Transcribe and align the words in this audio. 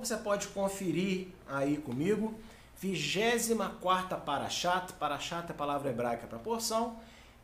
Então 0.00 0.16
você 0.16 0.24
pode 0.24 0.48
conferir 0.48 1.28
aí 1.46 1.76
comigo. 1.76 2.34
24 2.78 4.16
Parashat. 4.22 4.94
Parashat 4.94 5.48
é 5.48 5.50
a 5.50 5.54
palavra 5.54 5.90
hebraica 5.90 6.26
para 6.26 6.38
porção. 6.38 6.96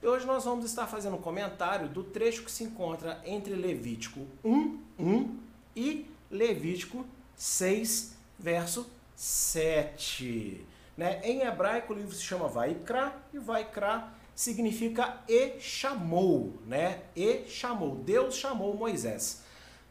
E 0.02 0.06
hoje 0.06 0.24
nós 0.24 0.46
vamos 0.46 0.64
estar 0.64 0.86
fazendo 0.86 1.16
um 1.16 1.20
comentário 1.20 1.86
do 1.86 2.02
trecho 2.02 2.44
que 2.44 2.50
se 2.50 2.64
encontra 2.64 3.20
entre 3.26 3.54
Levítico 3.54 4.26
1, 4.42 4.80
1 4.98 5.38
e 5.76 6.10
Levítico 6.30 7.04
6, 7.36 8.16
verso 8.38 8.90
7. 9.14 10.66
Né? 10.96 11.20
Em 11.24 11.42
hebraico 11.42 11.92
o 11.92 11.96
livro 11.96 12.14
se 12.14 12.22
chama 12.22 12.48
Vaikra 12.48 13.14
e 13.34 13.38
Vaikra 13.38 14.08
significa 14.34 15.18
e 15.28 15.60
chamou, 15.60 16.54
né? 16.66 17.02
E 17.14 17.44
chamou, 17.48 17.96
Deus 17.96 18.34
chamou 18.34 18.74
Moisés. 18.74 19.42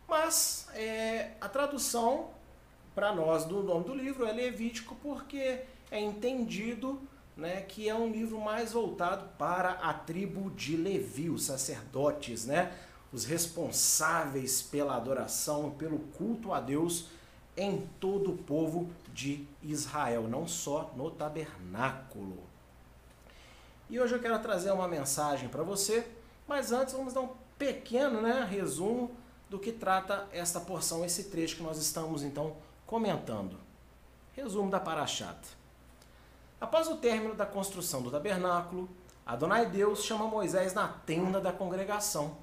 Mas 0.08 0.68
é, 0.74 1.32
a 1.40 1.50
tradução 1.50 2.34
para 2.96 3.14
nós 3.14 3.44
do 3.44 3.62
nome 3.62 3.84
do 3.84 3.94
livro 3.94 4.26
é 4.26 4.32
Levítico 4.32 4.96
porque 5.04 5.60
é 5.92 6.00
entendido 6.00 7.00
né, 7.36 7.62
que 7.62 7.90
é 7.90 7.94
um 7.94 8.10
livro 8.10 8.40
mais 8.40 8.72
voltado 8.72 9.28
para 9.38 9.72
a 9.72 9.94
tribo 9.94 10.50
de 10.52 10.78
Levi, 10.78 11.30
os 11.30 11.44
sacerdotes, 11.44 12.46
né, 12.46 12.74
os 13.12 13.26
responsáveis 13.26 14.62
pela 14.62 14.96
adoração, 14.96 15.72
pelo 15.72 16.00
culto 16.18 16.54
a 16.54 16.62
Deus 16.62 17.10
em 17.58 17.88
todo 18.00 18.32
o 18.32 18.38
povo 18.38 18.90
de 19.14 19.46
Israel, 19.62 20.24
não 20.30 20.48
só 20.48 20.92
no 20.96 21.12
tabernáculo. 21.12 22.38
E 23.90 24.00
hoje 24.00 24.16
eu 24.16 24.20
quero 24.20 24.40
trazer 24.40 24.72
uma 24.72 24.88
mensagem 24.88 25.50
para 25.50 25.64
você, 25.64 26.08
mas 26.48 26.72
antes 26.72 26.94
vamos 26.94 27.14
dar 27.14 27.22
um 27.22 27.30
pequeno 27.58 28.22
né, 28.22 28.48
resumo 28.50 29.12
do 29.50 29.60
que 29.60 29.72
trata 29.72 30.28
esta 30.32 30.60
porção, 30.60 31.06
esse 31.06 31.26
trecho 31.26 31.58
que 31.58 31.64
nós 31.64 31.78
estamos 31.78 32.24
então 32.24 32.56
comentando. 32.86 33.58
Resumo 34.34 34.70
da 34.70 34.80
Parashat. 34.80 35.38
Após 36.60 36.88
o 36.88 36.98
término 36.98 37.36
da 37.36 37.46
construção 37.46 38.02
do 38.02 38.12
tabernáculo, 38.12 38.90
Adonai 39.26 39.66
Deus 39.66 40.04
chama 40.04 40.28
Moisés 40.28 40.74
na 40.74 40.88
tenda 40.88 41.42
da 41.42 41.52
congregação 41.52 42.38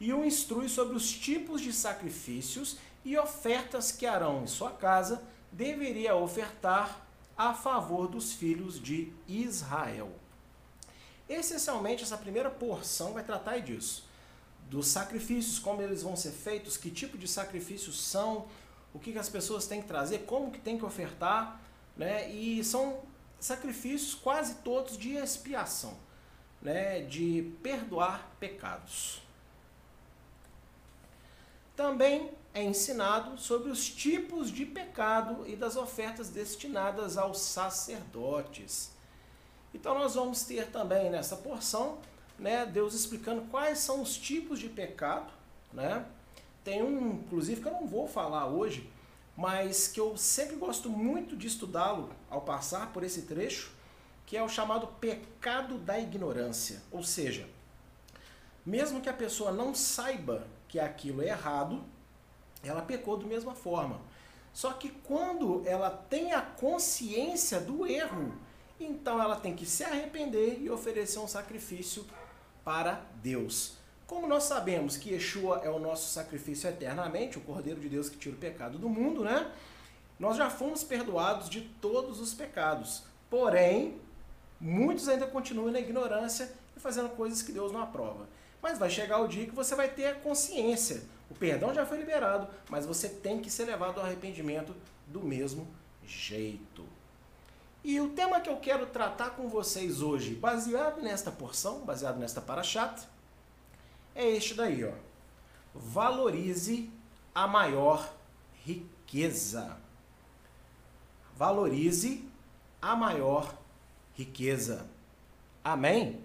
e 0.00 0.12
o 0.12 0.24
instrui 0.24 0.68
sobre 0.68 0.96
os 0.96 1.10
tipos 1.10 1.60
de 1.60 1.72
sacrifícios 1.72 2.78
e 3.04 3.16
ofertas 3.16 3.90
que 3.90 4.06
Arão 4.06 4.44
e 4.44 4.48
sua 4.48 4.70
casa 4.70 5.22
deveria 5.50 6.14
ofertar 6.14 7.06
a 7.36 7.54
favor 7.54 8.08
dos 8.08 8.32
filhos 8.32 8.80
de 8.80 9.12
Israel. 9.26 10.10
Essencialmente, 11.28 12.02
essa 12.02 12.16
primeira 12.16 12.50
porção 12.50 13.12
vai 13.12 13.22
tratar 13.22 13.58
disso 13.60 14.08
dos 14.68 14.88
sacrifícios, 14.88 15.58
como 15.58 15.80
eles 15.80 16.02
vão 16.02 16.14
ser 16.14 16.30
feitos, 16.30 16.76
que 16.76 16.90
tipo 16.90 17.16
de 17.16 17.26
sacrifícios 17.26 18.00
são, 18.00 18.46
o 18.92 18.98
que, 18.98 19.12
que 19.12 19.18
as 19.18 19.28
pessoas 19.28 19.66
têm 19.66 19.82
que 19.82 19.88
trazer, 19.88 20.20
como 20.20 20.50
que 20.50 20.58
tem 20.58 20.78
que 20.78 20.84
ofertar, 20.84 21.60
né? 21.96 22.28
E 22.30 22.62
são 22.64 23.00
sacrifícios 23.38 24.14
quase 24.14 24.56
todos 24.56 24.96
de 24.96 25.12
expiação, 25.14 25.96
né? 26.60 27.00
De 27.00 27.52
perdoar 27.62 28.30
pecados. 28.40 29.22
Também 31.76 32.30
é 32.52 32.62
ensinado 32.62 33.38
sobre 33.38 33.70
os 33.70 33.88
tipos 33.88 34.50
de 34.50 34.64
pecado 34.66 35.46
e 35.46 35.54
das 35.54 35.76
ofertas 35.76 36.28
destinadas 36.28 37.16
aos 37.16 37.38
sacerdotes. 37.38 38.90
Então 39.72 39.96
nós 39.96 40.14
vamos 40.14 40.42
ter 40.42 40.70
também 40.70 41.10
nessa 41.10 41.36
porção 41.36 41.98
né, 42.38 42.64
Deus 42.64 42.94
explicando 42.94 43.42
quais 43.50 43.78
são 43.78 44.00
os 44.00 44.16
tipos 44.16 44.60
de 44.60 44.68
pecado, 44.68 45.30
né? 45.72 46.04
Tem 46.64 46.82
um, 46.82 47.12
inclusive, 47.12 47.60
que 47.60 47.68
eu 47.68 47.72
não 47.72 47.86
vou 47.86 48.06
falar 48.06 48.46
hoje, 48.46 48.90
mas 49.36 49.88
que 49.88 50.00
eu 50.00 50.16
sempre 50.16 50.56
gosto 50.56 50.90
muito 50.90 51.36
de 51.36 51.46
estudá-lo 51.46 52.10
ao 52.28 52.40
passar 52.40 52.92
por 52.92 53.04
esse 53.04 53.22
trecho, 53.22 53.72
que 54.26 54.36
é 54.36 54.42
o 54.42 54.48
chamado 54.48 54.88
pecado 55.00 55.78
da 55.78 55.98
ignorância. 55.98 56.82
Ou 56.90 57.02
seja, 57.02 57.48
mesmo 58.66 59.00
que 59.00 59.08
a 59.08 59.14
pessoa 59.14 59.50
não 59.50 59.74
saiba 59.74 60.46
que 60.68 60.78
aquilo 60.78 61.22
é 61.22 61.28
errado, 61.28 61.82
ela 62.62 62.82
pecou 62.82 63.16
da 63.16 63.26
mesma 63.26 63.54
forma. 63.54 64.00
Só 64.52 64.72
que 64.72 64.90
quando 64.90 65.62
ela 65.64 65.88
tem 65.88 66.32
a 66.32 66.42
consciência 66.42 67.60
do 67.60 67.86
erro, 67.86 68.34
então 68.78 69.22
ela 69.22 69.36
tem 69.36 69.54
que 69.54 69.64
se 69.64 69.84
arrepender 69.84 70.60
e 70.60 70.68
oferecer 70.68 71.20
um 71.20 71.28
sacrifício 71.28 72.04
para 72.64 73.00
Deus. 73.22 73.77
Como 74.08 74.26
nós 74.26 74.44
sabemos 74.44 74.96
que 74.96 75.10
Yeshua 75.10 75.60
é 75.62 75.68
o 75.68 75.78
nosso 75.78 76.10
sacrifício 76.10 76.66
eternamente, 76.66 77.36
o 77.36 77.42
Cordeiro 77.42 77.78
de 77.78 77.90
Deus 77.90 78.08
que 78.08 78.16
tira 78.16 78.34
o 78.34 78.38
pecado 78.38 78.78
do 78.78 78.88
mundo, 78.88 79.22
né? 79.22 79.52
Nós 80.18 80.38
já 80.38 80.48
fomos 80.48 80.82
perdoados 80.82 81.50
de 81.50 81.60
todos 81.60 82.18
os 82.18 82.32
pecados. 82.32 83.02
Porém, 83.28 84.00
muitos 84.58 85.10
ainda 85.10 85.26
continuam 85.26 85.70
na 85.70 85.78
ignorância 85.78 86.50
e 86.74 86.80
fazendo 86.80 87.10
coisas 87.10 87.42
que 87.42 87.52
Deus 87.52 87.70
não 87.70 87.82
aprova. 87.82 88.26
Mas 88.62 88.78
vai 88.78 88.88
chegar 88.88 89.18
o 89.18 89.28
dia 89.28 89.44
que 89.44 89.54
você 89.54 89.74
vai 89.74 89.90
ter 89.90 90.06
a 90.06 90.14
consciência. 90.14 91.02
O 91.28 91.34
perdão 91.34 91.74
já 91.74 91.84
foi 91.84 91.98
liberado, 91.98 92.48
mas 92.70 92.86
você 92.86 93.10
tem 93.10 93.42
que 93.42 93.50
ser 93.50 93.66
levado 93.66 94.00
ao 94.00 94.06
arrependimento 94.06 94.74
do 95.06 95.20
mesmo 95.20 95.68
jeito. 96.02 96.82
E 97.84 98.00
o 98.00 98.08
tema 98.08 98.40
que 98.40 98.48
eu 98.48 98.56
quero 98.56 98.86
tratar 98.86 99.36
com 99.36 99.48
vocês 99.48 100.00
hoje, 100.00 100.34
baseado 100.34 101.02
nesta 101.02 101.30
porção, 101.30 101.80
baseado 101.80 102.16
nesta 102.16 102.40
paraxata, 102.40 103.17
é 104.14 104.28
este 104.28 104.54
daí, 104.54 104.84
ó. 104.84 104.92
Valorize 105.74 106.90
a 107.34 107.46
maior 107.46 108.12
riqueza. 108.64 109.76
Valorize 111.36 112.24
a 112.82 112.96
maior 112.96 113.54
riqueza. 114.14 114.88
Amém? 115.62 116.20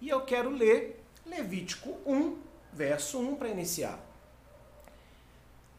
E 0.00 0.08
eu 0.08 0.22
quero 0.22 0.50
ler 0.50 1.04
Levítico 1.24 1.96
1, 2.04 2.38
verso 2.72 3.18
1 3.18 3.36
para 3.36 3.48
iniciar. 3.48 3.98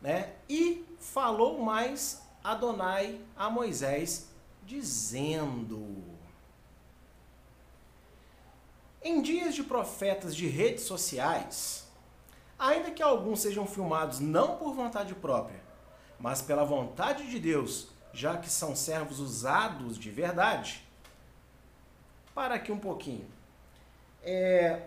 Né? 0.01 0.33
E 0.49 0.85
falou 0.99 1.61
mais 1.61 2.21
Adonai 2.43 3.19
a 3.35 3.49
Moisés 3.49 4.29
dizendo: 4.63 6.03
Em 9.07 9.21
dias 9.21 9.53
de 9.53 9.61
profetas 9.61 10.35
de 10.35 10.47
redes 10.47 10.83
sociais, 10.83 11.85
ainda 12.57 12.89
que 12.89 13.03
alguns 13.03 13.39
sejam 13.39 13.67
filmados 13.67 14.19
não 14.19 14.57
por 14.57 14.73
vontade 14.73 15.13
própria, 15.13 15.61
mas 16.19 16.41
pela 16.41 16.65
vontade 16.65 17.29
de 17.29 17.39
Deus, 17.39 17.89
já 18.11 18.35
que 18.35 18.49
são 18.49 18.75
servos 18.75 19.19
usados 19.19 19.99
de 19.99 20.09
verdade. 20.09 20.83
Para 22.33 22.55
aqui 22.55 22.71
um 22.71 22.79
pouquinho. 22.79 23.27
É, 24.23 24.81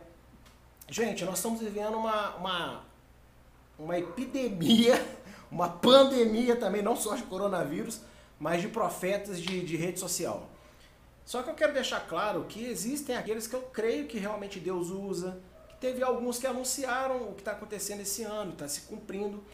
gente, 0.89 1.25
nós 1.25 1.37
estamos 1.37 1.61
vivendo 1.61 1.97
uma, 1.97 2.35
uma, 2.35 2.85
uma 3.79 3.97
epidemia, 3.97 5.01
uma 5.49 5.69
pandemia 5.69 6.57
também, 6.57 6.83
não 6.83 6.97
só 6.97 7.15
de 7.15 7.23
coronavírus, 7.23 8.01
mas 8.37 8.63
de 8.63 8.67
profetas 8.67 9.41
de, 9.41 9.65
de 9.65 9.77
rede 9.77 10.01
social. 10.01 10.49
Só 11.29 11.43
que 11.43 11.51
eu 11.51 11.55
quero 11.55 11.75
deixar 11.75 12.01
claro 12.09 12.47
que 12.49 12.65
existem 12.65 13.15
aqueles 13.15 13.47
que 13.47 13.55
eu 13.55 13.61
creio 13.61 14.07
que 14.07 14.17
realmente 14.17 14.59
Deus 14.59 14.89
usa, 14.89 15.39
que 15.69 15.77
teve 15.77 16.03
alguns 16.03 16.39
que 16.39 16.47
anunciaram 16.47 17.29
o 17.29 17.35
que 17.35 17.43
está 17.43 17.53
acontecendo 17.53 18.01
esse 18.01 18.23
ano, 18.23 18.53
está 18.53 18.67
se 18.67 18.81
cumprindo, 18.89 19.45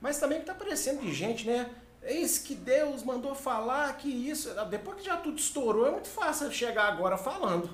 mas 0.00 0.18
também 0.18 0.38
que 0.38 0.44
está 0.44 0.54
aparecendo 0.54 1.02
de 1.02 1.12
gente, 1.12 1.46
né? 1.46 1.74
Eis 2.02 2.38
que 2.38 2.54
Deus 2.54 3.02
mandou 3.02 3.34
falar 3.34 3.98
que 3.98 4.08
isso. 4.08 4.48
Depois 4.70 4.96
que 4.96 5.04
já 5.04 5.18
tudo 5.18 5.38
estourou, 5.38 5.86
é 5.86 5.90
muito 5.90 6.08
fácil 6.08 6.50
chegar 6.50 6.84
agora 6.90 7.18
falando, 7.18 7.68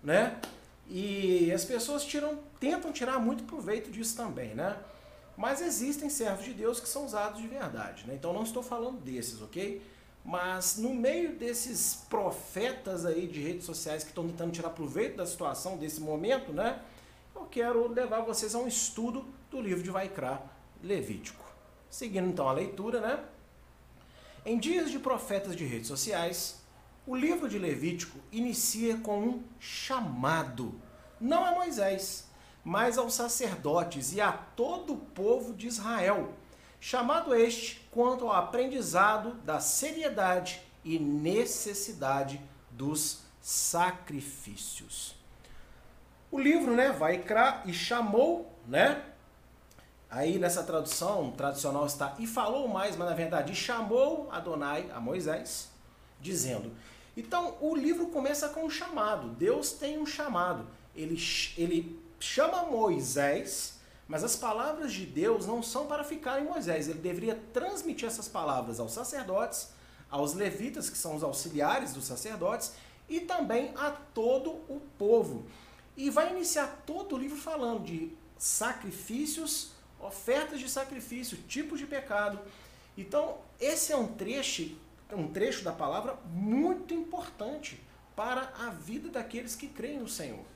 né? 0.00 0.40
E 0.86 1.50
as 1.52 1.64
pessoas 1.64 2.04
tiram, 2.04 2.38
tentam 2.60 2.92
tirar 2.92 3.18
muito 3.18 3.42
proveito 3.42 3.90
disso 3.90 4.16
também, 4.16 4.54
né? 4.54 4.76
Mas 5.36 5.60
existem 5.60 6.08
servos 6.08 6.44
de 6.44 6.54
Deus 6.54 6.78
que 6.78 6.88
são 6.88 7.04
usados 7.04 7.42
de 7.42 7.48
verdade, 7.48 8.06
né? 8.06 8.14
Então 8.14 8.32
não 8.32 8.44
estou 8.44 8.62
falando 8.62 9.00
desses, 9.00 9.42
ok? 9.42 9.82
Mas 10.24 10.78
no 10.78 10.94
meio 10.94 11.36
desses 11.36 12.06
profetas 12.08 13.04
aí 13.04 13.26
de 13.26 13.40
redes 13.40 13.66
sociais 13.66 14.02
que 14.02 14.08
estão 14.08 14.26
tentando 14.26 14.52
tirar 14.52 14.70
proveito 14.70 15.16
da 15.18 15.26
situação, 15.26 15.76
desse 15.76 16.00
momento, 16.00 16.50
né? 16.50 16.80
Eu 17.34 17.44
quero 17.44 17.86
levar 17.88 18.22
vocês 18.22 18.54
a 18.54 18.58
um 18.58 18.66
estudo 18.66 19.26
do 19.50 19.60
livro 19.60 19.82
de 19.82 19.90
Vaikra, 19.90 20.40
Levítico. 20.82 21.44
Seguindo 21.90 22.28
então 22.28 22.48
a 22.48 22.52
leitura, 22.52 23.00
né? 23.00 23.22
Em 24.46 24.58
dias 24.58 24.90
de 24.90 24.98
profetas 24.98 25.54
de 25.54 25.64
redes 25.64 25.88
sociais, 25.88 26.62
o 27.06 27.14
livro 27.14 27.46
de 27.46 27.58
Levítico 27.58 28.18
inicia 28.32 28.96
com 28.96 29.20
um 29.20 29.42
chamado, 29.60 30.80
não 31.20 31.44
a 31.44 31.52
Moisés, 31.52 32.28
mas 32.64 32.96
aos 32.96 33.12
sacerdotes 33.12 34.14
e 34.14 34.22
a 34.22 34.32
todo 34.32 34.94
o 34.94 34.98
povo 34.98 35.52
de 35.52 35.66
Israel 35.66 36.32
chamado 36.84 37.34
este 37.34 37.80
quanto 37.90 38.26
ao 38.26 38.36
aprendizado 38.36 39.32
da 39.36 39.58
seriedade 39.58 40.60
e 40.84 40.98
necessidade 40.98 42.38
dos 42.70 43.22
sacrifícios. 43.40 45.14
O 46.30 46.38
livro, 46.38 46.76
né, 46.76 46.92
vai 46.92 47.24
e 47.64 47.72
chamou, 47.72 48.54
né, 48.68 49.02
Aí 50.10 50.38
nessa 50.38 50.62
tradução 50.62 51.32
tradicional 51.32 51.86
está 51.86 52.14
e 52.18 52.26
falou 52.26 52.68
mais, 52.68 52.96
mas 52.96 53.08
na 53.08 53.14
verdade 53.14 53.54
chamou 53.54 54.28
Adonai 54.30 54.88
a 54.94 55.00
Moisés, 55.00 55.70
dizendo. 56.20 56.70
Então 57.16 57.56
o 57.62 57.74
livro 57.74 58.08
começa 58.08 58.50
com 58.50 58.66
um 58.66 58.70
chamado. 58.70 59.28
Deus 59.30 59.72
tem 59.72 59.98
um 59.98 60.04
chamado. 60.04 60.66
Ele, 60.94 61.16
ele 61.56 61.98
chama 62.20 62.64
Moisés, 62.64 63.73
mas 64.06 64.22
as 64.22 64.36
palavras 64.36 64.92
de 64.92 65.06
Deus 65.06 65.46
não 65.46 65.62
são 65.62 65.86
para 65.86 66.04
ficar 66.04 66.40
em 66.40 66.44
Moisés. 66.44 66.88
Ele 66.88 66.98
deveria 66.98 67.40
transmitir 67.52 68.06
essas 68.06 68.28
palavras 68.28 68.78
aos 68.78 68.92
sacerdotes, 68.92 69.70
aos 70.10 70.34
levitas, 70.34 70.90
que 70.90 70.98
são 70.98 71.16
os 71.16 71.22
auxiliares 71.22 71.94
dos 71.94 72.04
sacerdotes, 72.04 72.72
e 73.08 73.20
também 73.20 73.72
a 73.76 73.90
todo 73.90 74.50
o 74.68 74.80
povo. 74.98 75.46
E 75.96 76.10
vai 76.10 76.30
iniciar 76.32 76.82
todo 76.86 77.14
o 77.14 77.18
livro 77.18 77.36
falando 77.36 77.84
de 77.84 78.12
sacrifícios, 78.36 79.72
ofertas 80.00 80.60
de 80.60 80.68
sacrifício, 80.68 81.38
tipos 81.48 81.78
de 81.78 81.86
pecado. 81.86 82.38
Então, 82.96 83.38
esse 83.58 83.92
é 83.92 83.96
um 83.96 84.08
trecho, 84.08 84.76
um 85.12 85.28
trecho 85.28 85.64
da 85.64 85.72
palavra 85.72 86.18
muito 86.26 86.92
importante 86.92 87.80
para 88.14 88.52
a 88.58 88.70
vida 88.70 89.08
daqueles 89.08 89.56
que 89.56 89.66
creem 89.66 89.98
no 89.98 90.08
Senhor. 90.08 90.53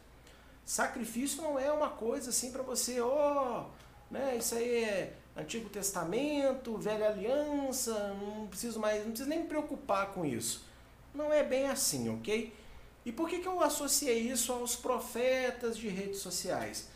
Sacrifício 0.69 1.41
não 1.41 1.59
é 1.59 1.73
uma 1.73 1.89
coisa 1.89 2.29
assim 2.29 2.53
para 2.53 2.63
você, 2.63 3.01
ó, 3.01 3.65
oh, 3.65 4.13
né, 4.13 4.37
isso 4.37 4.55
aí 4.55 4.85
é 4.85 5.17
Antigo 5.35 5.67
Testamento, 5.71 6.77
Velha 6.77 7.09
Aliança, 7.09 8.15
não 8.21 8.47
preciso 8.49 8.79
mais, 8.79 8.99
não 9.03 9.13
preciso 9.13 9.31
nem 9.31 9.41
me 9.41 9.49
preocupar 9.49 10.13
com 10.13 10.27
isso. 10.27 10.67
Não 11.15 11.33
é 11.33 11.43
bem 11.43 11.69
assim, 11.69 12.11
ok? 12.11 12.55
E 13.03 13.11
por 13.11 13.31
que, 13.31 13.39
que 13.39 13.49
eu 13.49 13.63
associei 13.63 14.19
isso 14.19 14.53
aos 14.53 14.77
profetas 14.77 15.75
de 15.75 15.89
redes 15.89 16.19
sociais? 16.19 16.91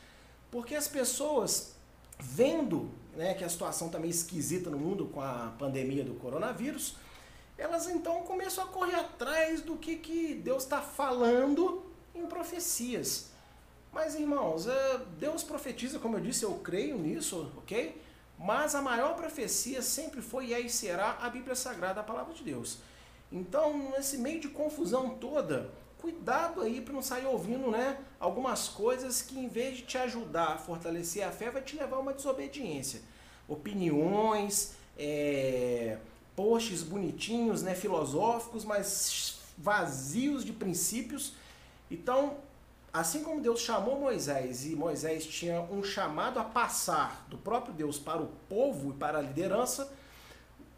Porque 0.50 0.74
as 0.74 0.86
pessoas, 0.86 1.74
vendo 2.20 2.90
né, 3.16 3.32
que 3.32 3.42
a 3.42 3.48
situação 3.48 3.86
está 3.86 3.98
meio 3.98 4.10
esquisita 4.10 4.68
no 4.68 4.76
mundo 4.76 5.06
com 5.06 5.22
a 5.22 5.54
pandemia 5.58 6.04
do 6.04 6.12
coronavírus, 6.16 6.96
elas 7.56 7.88
então 7.88 8.20
começam 8.24 8.64
a 8.64 8.66
correr 8.66 8.96
atrás 8.96 9.62
do 9.62 9.78
que, 9.78 9.96
que 9.96 10.34
Deus 10.34 10.62
está 10.62 10.82
falando 10.82 11.82
em 12.14 12.26
profecias. 12.26 13.31
Mas, 13.92 14.14
irmãos, 14.14 14.66
é, 14.66 15.00
Deus 15.18 15.42
profetiza, 15.42 15.98
como 15.98 16.16
eu 16.16 16.20
disse, 16.20 16.44
eu 16.44 16.54
creio 16.54 16.96
nisso, 16.96 17.52
ok? 17.58 18.00
Mas 18.38 18.74
a 18.74 18.80
maior 18.80 19.14
profecia 19.14 19.82
sempre 19.82 20.22
foi 20.22 20.46
e 20.46 20.54
aí 20.54 20.70
será 20.70 21.18
a 21.20 21.28
Bíblia 21.28 21.54
Sagrada, 21.54 22.00
a 22.00 22.04
palavra 22.04 22.32
de 22.32 22.42
Deus. 22.42 22.78
Então, 23.30 23.90
nesse 23.90 24.16
meio 24.18 24.40
de 24.40 24.48
confusão 24.48 25.10
toda, 25.10 25.70
cuidado 25.98 26.62
aí 26.62 26.80
para 26.80 26.92
não 26.92 27.02
sair 27.02 27.26
ouvindo 27.26 27.70
né, 27.70 27.98
algumas 28.18 28.68
coisas 28.68 29.22
que, 29.22 29.38
em 29.38 29.46
vez 29.46 29.76
de 29.76 29.82
te 29.82 29.98
ajudar 29.98 30.54
a 30.54 30.58
fortalecer 30.58 31.22
a 31.22 31.30
fé, 31.30 31.50
vai 31.50 31.62
te 31.62 31.76
levar 31.76 31.98
a 31.98 32.00
uma 32.00 32.12
desobediência. 32.12 33.02
Opiniões, 33.46 34.74
é, 34.98 35.98
posts 36.34 36.82
bonitinhos, 36.82 37.62
né, 37.62 37.74
filosóficos, 37.74 38.64
mas 38.64 39.38
vazios 39.56 40.44
de 40.44 40.52
princípios. 40.52 41.34
Então, 41.90 42.38
assim 42.92 43.22
como 43.22 43.40
Deus 43.40 43.60
chamou 43.60 43.98
Moisés 43.98 44.66
e 44.66 44.76
Moisés 44.76 45.24
tinha 45.24 45.60
um 45.62 45.82
chamado 45.82 46.38
a 46.38 46.44
passar 46.44 47.26
do 47.28 47.38
próprio 47.38 47.72
Deus 47.72 47.98
para 47.98 48.20
o 48.20 48.28
povo 48.48 48.90
e 48.90 48.94
para 48.94 49.18
a 49.18 49.22
liderança, 49.22 49.92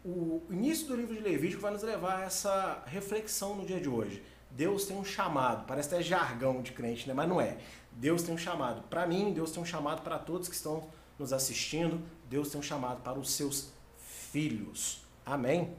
o 0.03 0.41
início 0.49 0.87
do 0.87 0.95
livro 0.95 1.13
de 1.13 1.19
Levítico 1.19 1.61
vai 1.61 1.71
nos 1.71 1.83
levar 1.83 2.19
a 2.19 2.23
essa 2.23 2.83
reflexão 2.85 3.55
no 3.55 3.65
dia 3.65 3.81
de 3.81 3.89
hoje. 3.89 4.23
Deus 4.51 4.85
tem 4.85 4.95
um 4.95 5.03
chamado, 5.03 5.65
parece 5.65 5.93
até 5.93 6.03
jargão 6.03 6.61
de 6.61 6.71
crente, 6.71 7.07
né? 7.07 7.13
mas 7.13 7.27
não 7.27 7.41
é. 7.41 7.57
Deus 7.91 8.23
tem 8.23 8.33
um 8.33 8.37
chamado 8.37 8.83
para 8.83 9.05
mim, 9.05 9.33
Deus 9.33 9.51
tem 9.51 9.61
um 9.61 9.65
chamado 9.65 10.01
para 10.01 10.17
todos 10.17 10.47
que 10.47 10.55
estão 10.55 10.87
nos 11.19 11.33
assistindo, 11.33 12.01
Deus 12.29 12.49
tem 12.49 12.59
um 12.59 12.63
chamado 12.63 13.01
para 13.01 13.19
os 13.19 13.31
seus 13.31 13.71
filhos. 13.97 15.03
Amém? 15.25 15.75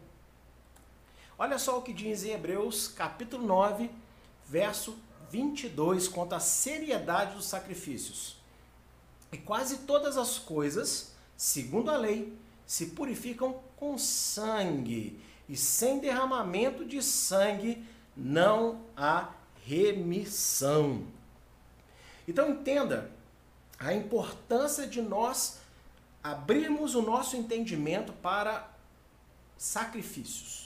Olha 1.39 1.59
só 1.59 1.79
o 1.79 1.83
que 1.83 1.93
diz 1.93 2.25
em 2.25 2.31
Hebreus 2.31 2.89
capítulo 2.89 3.47
9, 3.47 3.91
verso 4.47 4.99
22, 5.31 6.09
quanto 6.09 6.35
à 6.35 6.41
seriedade 6.41 7.35
dos 7.35 7.47
sacrifícios. 7.47 8.37
E 9.33 9.39
quase 9.39 9.79
todas 9.79 10.17
as 10.17 10.39
coisas, 10.39 11.13
segundo 11.37 11.91
a 11.91 11.97
lei, 11.97 12.37
se 12.67 12.87
purificam 12.87 13.61
com 13.77 13.97
sangue, 13.99 15.21
e 15.49 15.57
sem 15.57 16.01
derramamento 16.01 16.85
de 16.85 17.03
sangue 17.03 17.85
não 18.17 18.83
há 18.97 19.31
remissão. 19.65 21.07
Então 22.27 22.51
entenda 22.51 23.11
a 23.79 23.93
importância 23.93 24.87
de 24.87 25.01
nós 25.01 25.59
abrirmos 26.23 26.95
o 26.95 27.03
nosso 27.03 27.37
entendimento 27.37 28.13
para 28.15 28.69
sacrifícios. 29.57 30.66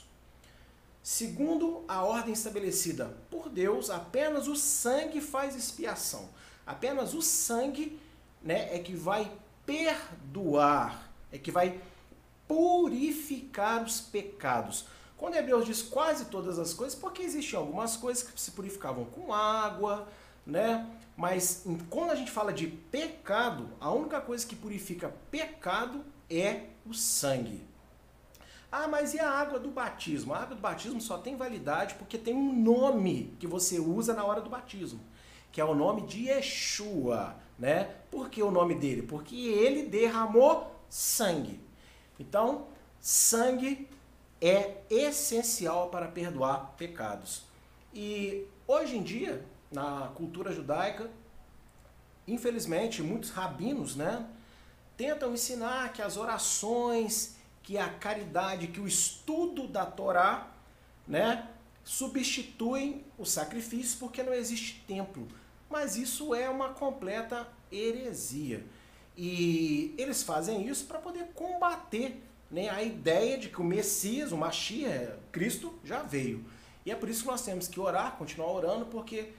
Segundo 1.02 1.84
a 1.88 2.02
ordem 2.02 2.32
estabelecida 2.34 3.16
por 3.30 3.48
Deus, 3.48 3.88
apenas 3.88 4.46
o 4.48 4.56
sangue 4.56 5.20
faz 5.20 5.56
expiação. 5.56 6.28
Apenas 6.66 7.14
o 7.14 7.22
sangue 7.22 7.98
né, 8.42 8.74
é 8.74 8.78
que 8.78 8.94
vai 8.94 9.30
perdoar, 9.64 11.10
é 11.32 11.38
que 11.38 11.50
vai 11.50 11.80
purificar 12.46 13.82
os 13.82 14.00
pecados. 14.00 14.84
Quando 15.16 15.36
Hebreus 15.36 15.66
diz 15.66 15.82
quase 15.82 16.26
todas 16.26 16.58
as 16.58 16.74
coisas, 16.74 16.98
porque 16.98 17.22
existiam 17.22 17.60
algumas 17.60 17.96
coisas 17.96 18.22
que 18.22 18.40
se 18.40 18.50
purificavam 18.52 19.04
com 19.04 19.32
água, 19.32 20.08
né? 20.46 20.88
Mas 21.16 21.64
quando 21.90 22.10
a 22.10 22.14
gente 22.14 22.30
fala 22.30 22.52
de 22.52 22.66
pecado, 22.66 23.68
a 23.78 23.90
única 23.92 24.20
coisa 24.20 24.46
que 24.46 24.56
purifica 24.56 25.14
pecado 25.30 26.04
é 26.28 26.64
o 26.86 26.94
sangue. 26.94 27.62
Ah, 28.72 28.86
mas 28.86 29.14
e 29.14 29.20
a 29.20 29.28
água 29.28 29.58
do 29.58 29.70
batismo? 29.70 30.32
A 30.32 30.42
água 30.42 30.54
do 30.54 30.62
batismo 30.62 31.00
só 31.00 31.18
tem 31.18 31.36
validade 31.36 31.94
porque 31.94 32.16
tem 32.16 32.34
um 32.34 32.52
nome 32.52 33.34
que 33.40 33.46
você 33.46 33.80
usa 33.80 34.14
na 34.14 34.24
hora 34.24 34.40
do 34.40 34.48
batismo, 34.48 35.00
que 35.50 35.60
é 35.60 35.64
o 35.64 35.74
nome 35.74 36.02
de 36.02 36.28
Yeshua, 36.28 37.36
né? 37.58 37.96
Por 38.10 38.30
que 38.30 38.42
o 38.42 38.50
nome 38.50 38.76
dele? 38.76 39.02
Porque 39.02 39.36
ele 39.36 39.82
derramou 39.82 40.72
sangue. 40.88 41.60
Então, 42.18 42.68
sangue 43.00 43.88
é 44.40 44.82
essencial 44.88 45.88
para 45.88 46.06
perdoar 46.06 46.74
pecados. 46.76 47.42
E 47.92 48.46
hoje 48.66 48.96
em 48.96 49.02
dia, 49.02 49.44
na 49.70 50.12
cultura 50.14 50.52
judaica, 50.52 51.10
infelizmente, 52.26 53.02
muitos 53.02 53.30
rabinos, 53.30 53.96
né, 53.96 54.26
tentam 54.96 55.32
ensinar 55.32 55.92
que 55.92 56.02
as 56.02 56.16
orações, 56.16 57.36
que 57.70 57.78
a 57.78 57.88
caridade, 57.88 58.66
que 58.66 58.80
o 58.80 58.88
estudo 58.88 59.68
da 59.68 59.86
Torá, 59.86 60.50
né, 61.06 61.48
substituem 61.84 63.04
o 63.16 63.24
sacrifício 63.24 63.96
porque 64.00 64.24
não 64.24 64.34
existe 64.34 64.82
templo. 64.88 65.28
Mas 65.70 65.94
isso 65.94 66.34
é 66.34 66.50
uma 66.50 66.70
completa 66.70 67.46
heresia. 67.70 68.66
E 69.16 69.94
eles 69.96 70.24
fazem 70.24 70.66
isso 70.66 70.84
para 70.86 70.98
poder 70.98 71.26
combater 71.32 72.20
né, 72.50 72.68
a 72.70 72.82
ideia 72.82 73.38
de 73.38 73.48
que 73.48 73.60
o 73.60 73.64
Messias, 73.64 74.32
o 74.32 74.36
Mashiach, 74.36 75.12
Cristo, 75.30 75.72
já 75.84 76.02
veio. 76.02 76.44
E 76.84 76.90
é 76.90 76.96
por 76.96 77.08
isso 77.08 77.22
que 77.22 77.28
nós 77.28 77.42
temos 77.42 77.68
que 77.68 77.78
orar, 77.78 78.16
continuar 78.16 78.50
orando, 78.50 78.86
porque 78.86 79.30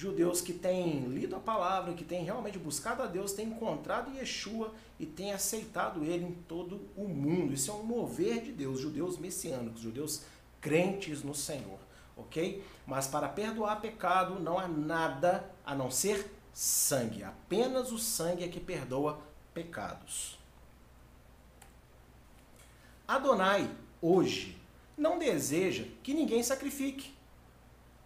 judeus 0.00 0.40
que 0.40 0.54
têm 0.54 1.00
lido 1.08 1.36
a 1.36 1.38
palavra, 1.38 1.92
que 1.92 2.04
têm 2.04 2.24
realmente 2.24 2.58
buscado 2.58 3.02
a 3.02 3.06
Deus, 3.06 3.34
têm 3.34 3.48
encontrado 3.48 4.16
Yeshua 4.16 4.72
e 4.98 5.04
têm 5.04 5.30
aceitado 5.30 6.02
ele 6.02 6.24
em 6.24 6.32
todo 6.32 6.88
o 6.96 7.06
mundo. 7.06 7.52
Isso 7.52 7.70
é 7.70 7.74
um 7.74 7.82
mover 7.82 8.40
de 8.40 8.50
Deus, 8.50 8.80
judeus 8.80 9.18
messiânicos, 9.18 9.82
judeus 9.82 10.22
crentes 10.58 11.22
no 11.22 11.34
Senhor, 11.34 11.78
ok? 12.16 12.64
Mas 12.86 13.06
para 13.06 13.28
perdoar 13.28 13.82
pecado 13.82 14.40
não 14.40 14.58
há 14.58 14.66
nada 14.66 15.50
a 15.66 15.74
não 15.74 15.90
ser 15.90 16.32
sangue. 16.54 17.22
Apenas 17.22 17.92
o 17.92 17.98
sangue 17.98 18.42
é 18.42 18.48
que 18.48 18.58
perdoa 18.58 19.20
pecados. 19.52 20.38
Adonai, 23.06 23.70
hoje, 24.00 24.56
não 24.96 25.18
deseja 25.18 25.84
que 26.02 26.14
ninguém 26.14 26.42
sacrifique, 26.42 27.12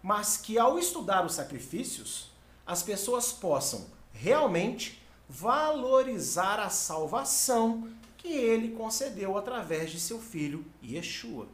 mas 0.04 0.37
que 0.37 0.58
ao 0.58 0.78
estudar 0.78 1.25
os 1.25 1.32
sacrifícios, 1.32 2.30
as 2.66 2.82
pessoas 2.82 3.32
possam 3.32 3.87
realmente 4.12 5.02
valorizar 5.26 6.61
a 6.61 6.68
salvação 6.68 7.88
que 8.18 8.28
ele 8.28 8.76
concedeu 8.76 9.38
através 9.38 9.90
de 9.90 9.99
seu 9.99 10.20
filho 10.20 10.62
Yeshua. 10.82 11.49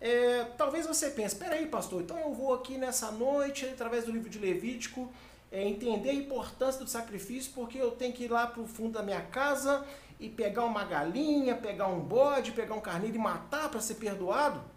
É, 0.00 0.44
talvez 0.56 0.86
você 0.86 1.10
pense, 1.10 1.36
peraí, 1.36 1.66
pastor, 1.66 2.00
então 2.00 2.18
eu 2.18 2.32
vou 2.32 2.54
aqui 2.54 2.78
nessa 2.78 3.10
noite, 3.10 3.66
através 3.66 4.06
do 4.06 4.12
livro 4.12 4.30
de 4.30 4.38
Levítico, 4.38 5.12
é, 5.52 5.62
entender 5.62 6.08
a 6.08 6.14
importância 6.14 6.82
do 6.82 6.88
sacrifício, 6.88 7.52
porque 7.54 7.76
eu 7.76 7.90
tenho 7.90 8.14
que 8.14 8.24
ir 8.24 8.30
lá 8.30 8.46
para 8.46 8.62
o 8.62 8.66
fundo 8.66 8.92
da 8.92 9.02
minha 9.02 9.20
casa 9.20 9.86
e 10.18 10.30
pegar 10.30 10.64
uma 10.64 10.84
galinha, 10.84 11.54
pegar 11.54 11.88
um 11.88 12.00
bode, 12.00 12.52
pegar 12.52 12.74
um 12.74 12.80
carneiro 12.80 13.16
e 13.16 13.20
matar 13.20 13.68
para 13.68 13.80
ser 13.80 13.96
perdoado? 13.96 14.75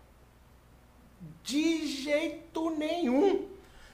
De 1.43 1.87
jeito 1.87 2.69
nenhum. 2.71 3.47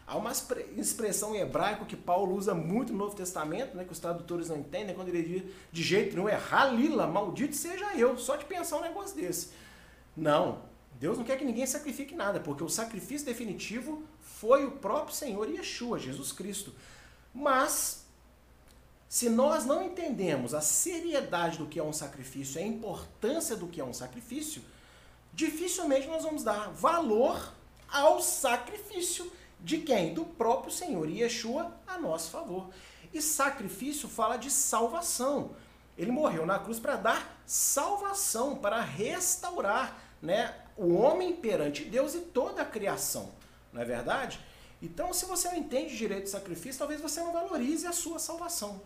Há 0.08 0.17
uma 0.17 0.32
expressão 0.77 1.36
em 1.36 1.39
hebraico 1.39 1.86
que 1.86 1.96
Paulo 1.96 2.36
usa 2.36 2.53
muito 2.53 2.94
no 2.94 3.00
Novo 3.00 3.15
Testamento, 3.15 3.75
né, 3.75 3.84
que 3.84 3.91
os 3.91 4.00
tradutores 4.00 4.50
não 4.50 4.58
entendem, 4.58 4.94
quando 4.94 5.08
ele 5.08 5.24
diz 5.24 5.51
de 5.72 5.82
jeito 5.82 6.15
nenhum 6.15 6.29
é 6.29 6.39
Halila, 6.51 7.08
maldito 7.08 7.55
seja 7.55 7.96
eu, 7.96 8.15
só 8.15 8.36
de 8.36 8.46
pensar 8.46 8.77
um 8.77 8.82
negócio 8.82 9.15
desse. 9.15 9.50
Não, 10.15 10.62
Deus 11.00 11.17
não 11.17 11.25
quer 11.25 11.38
que 11.38 11.44
ninguém 11.44 11.65
sacrifique 11.65 12.13
nada, 12.13 12.39
porque 12.39 12.63
o 12.63 12.70
sacrifício 12.70 13.25
definitivo 13.25 14.03
foi 14.22 14.63
o 14.63 14.72
próprio 14.72 15.15
Senhor 15.15 15.50
Yeshua, 15.50 15.98
Jesus 15.98 16.32
Cristo. 16.32 16.72
Mas, 17.34 18.05
se 19.10 19.27
nós 19.27 19.65
não 19.65 19.84
entendemos 19.84 20.53
a 20.53 20.62
seriedade 20.62 21.58
do 21.58 21.65
que 21.65 21.79
é 21.79 21.84
um 21.84 21.91
sacrifício, 21.91 22.62
a 22.62 22.63
importância 22.63 23.55
do 23.55 23.67
que 23.67 23.82
é 23.82 23.84
um 23.84 23.94
sacrifício, 23.94 24.62
dificilmente 25.36 26.08
nós 26.08 26.24
vamos 26.24 26.44
dar 26.44 26.72
valor 26.72 27.54
ao 27.92 28.22
sacrifício 28.22 29.30
de 29.60 29.80
quem? 29.80 30.13
Do 30.13 30.24
próprio 30.24 30.72
Senhor 30.72 31.10
Yeshua 31.10 31.75
a 31.86 32.00
nosso 32.00 32.32
favor. 32.32 32.70
E 33.13 33.22
sacrifício 33.22 34.08
fala 34.08 34.38
de 34.38 34.50
salvação. 34.50 35.51
Ele 35.98 36.12
morreu 36.12 36.46
na 36.46 36.58
cruz 36.58 36.80
para 36.80 36.96
dar 36.96 37.42
salvação, 37.46 38.56
para 38.56 38.82
restaurar 38.82 39.98
né, 40.22 40.56
o 40.77 40.94
homem 40.94 41.36
perante 41.36 41.84
Deus 41.84 42.15
e 42.15 42.20
toda 42.20 42.62
a 42.62 42.65
criação. 42.65 43.32
Não 43.72 43.82
é 43.82 43.86
verdade? 43.86 44.39
Então, 44.82 45.13
se 45.13 45.25
você 45.25 45.50
não 45.50 45.58
entende 45.58 45.98
direito 45.98 46.25
de 46.25 46.30
sacrifício, 46.30 46.80
talvez 46.80 47.01
você 47.01 47.20
não 47.22 47.34
valorize 47.34 47.88
a 47.88 47.92
sua 47.92 48.20
salvação, 48.20 48.82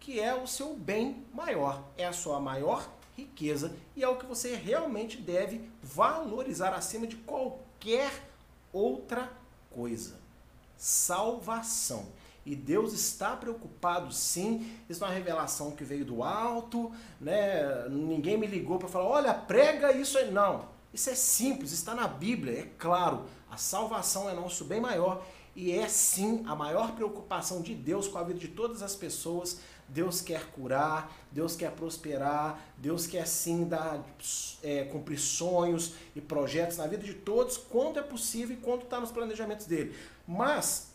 que 0.00 0.20
é 0.20 0.34
o 0.34 0.46
seu 0.46 0.74
bem 0.74 1.26
maior, 1.32 1.84
é 1.96 2.06
a 2.06 2.12
sua 2.12 2.40
maior 2.40 2.88
riqueza 3.16 3.74
e 3.94 4.02
é 4.02 4.08
o 4.08 4.16
que 4.16 4.26
você 4.26 4.54
realmente 4.54 5.18
deve 5.18 5.68
valorizar 5.82 6.74
acima 6.74 7.06
de 7.06 7.16
qualquer 7.16 8.10
outra 8.72 9.30
coisa 9.70 10.22
salvação. 10.82 12.06
E 12.44 12.56
Deus 12.56 12.92
está 12.92 13.36
preocupado 13.36 14.12
sim. 14.12 14.76
Isso 14.88 15.04
é 15.04 15.06
uma 15.06 15.14
revelação 15.14 15.70
que 15.70 15.84
veio 15.84 16.04
do 16.04 16.24
alto, 16.24 16.90
né? 17.20 17.88
Ninguém 17.88 18.36
me 18.36 18.48
ligou 18.48 18.80
para 18.80 18.88
falar, 18.88 19.04
olha, 19.04 19.32
prega 19.32 19.92
isso 19.92 20.18
aí. 20.18 20.32
Não. 20.32 20.66
Isso 20.92 21.08
é 21.08 21.14
simples, 21.14 21.70
está 21.70 21.94
na 21.94 22.08
Bíblia, 22.08 22.58
é 22.58 22.68
claro. 22.76 23.26
A 23.48 23.56
salvação 23.56 24.28
é 24.28 24.34
nosso 24.34 24.64
bem 24.64 24.80
maior 24.80 25.24
e 25.54 25.70
é 25.70 25.86
sim 25.86 26.42
a 26.46 26.56
maior 26.56 26.92
preocupação 26.96 27.62
de 27.62 27.74
Deus 27.74 28.08
com 28.08 28.18
a 28.18 28.24
vida 28.24 28.40
de 28.40 28.48
todas 28.48 28.82
as 28.82 28.96
pessoas. 28.96 29.60
Deus 29.92 30.22
quer 30.22 30.46
curar, 30.46 31.14
Deus 31.30 31.54
quer 31.54 31.70
prosperar, 31.72 32.58
Deus 32.78 33.06
quer 33.06 33.26
sim 33.26 33.64
dar, 33.64 34.02
é, 34.62 34.84
cumprir 34.84 35.18
sonhos 35.18 35.94
e 36.16 36.20
projetos 36.20 36.78
na 36.78 36.86
vida 36.86 37.02
de 37.02 37.12
todos, 37.12 37.58
quanto 37.58 37.98
é 37.98 38.02
possível 38.02 38.56
e 38.56 38.60
quanto 38.60 38.84
está 38.84 38.98
nos 38.98 39.12
planejamentos 39.12 39.66
dele. 39.66 39.94
Mas, 40.26 40.92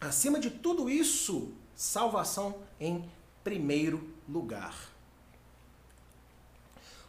acima 0.00 0.38
de 0.38 0.48
tudo 0.48 0.88
isso, 0.88 1.52
salvação 1.74 2.54
em 2.78 3.04
primeiro 3.42 4.08
lugar. 4.28 4.76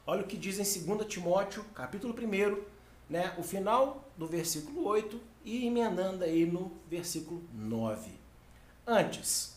Olha 0.08 0.24
o 0.24 0.28
que 0.28 0.38
diz 0.38 0.58
em 0.58 0.86
2 0.96 1.08
Timóteo, 1.08 1.64
capítulo 1.76 2.16
1, 2.16 2.64
né, 3.08 3.36
o 3.38 3.44
final 3.44 4.10
do 4.18 4.26
versículo 4.26 4.86
8 4.88 5.22
e 5.46 5.68
emendando 5.68 6.24
aí 6.24 6.46
no 6.46 6.72
versículo 6.90 7.44
9. 7.54 8.10
Antes, 8.88 9.57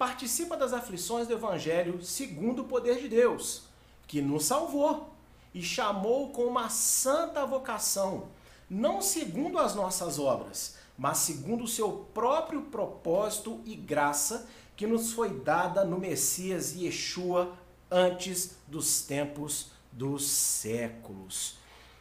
participa 0.00 0.56
das 0.56 0.72
aflições 0.72 1.28
do 1.28 1.34
evangelho 1.34 2.02
segundo 2.02 2.62
o 2.62 2.64
poder 2.64 2.98
de 3.02 3.06
Deus, 3.06 3.64
que 4.06 4.22
nos 4.22 4.46
salvou 4.46 5.12
e 5.52 5.62
chamou 5.62 6.30
com 6.30 6.46
uma 6.46 6.70
santa 6.70 7.44
vocação, 7.44 8.28
não 8.68 9.02
segundo 9.02 9.58
as 9.58 9.74
nossas 9.74 10.18
obras, 10.18 10.76
mas 10.96 11.18
segundo 11.18 11.64
o 11.64 11.68
seu 11.68 12.08
próprio 12.14 12.62
propósito 12.62 13.60
e 13.66 13.76
graça 13.76 14.48
que 14.74 14.86
nos 14.86 15.12
foi 15.12 15.38
dada 15.38 15.84
no 15.84 15.98
Messias 15.98 16.74
Yeshua 16.74 17.54
antes 17.90 18.56
dos 18.66 19.02
tempos 19.02 19.70
dos 19.92 20.26
séculos. 20.26 21.58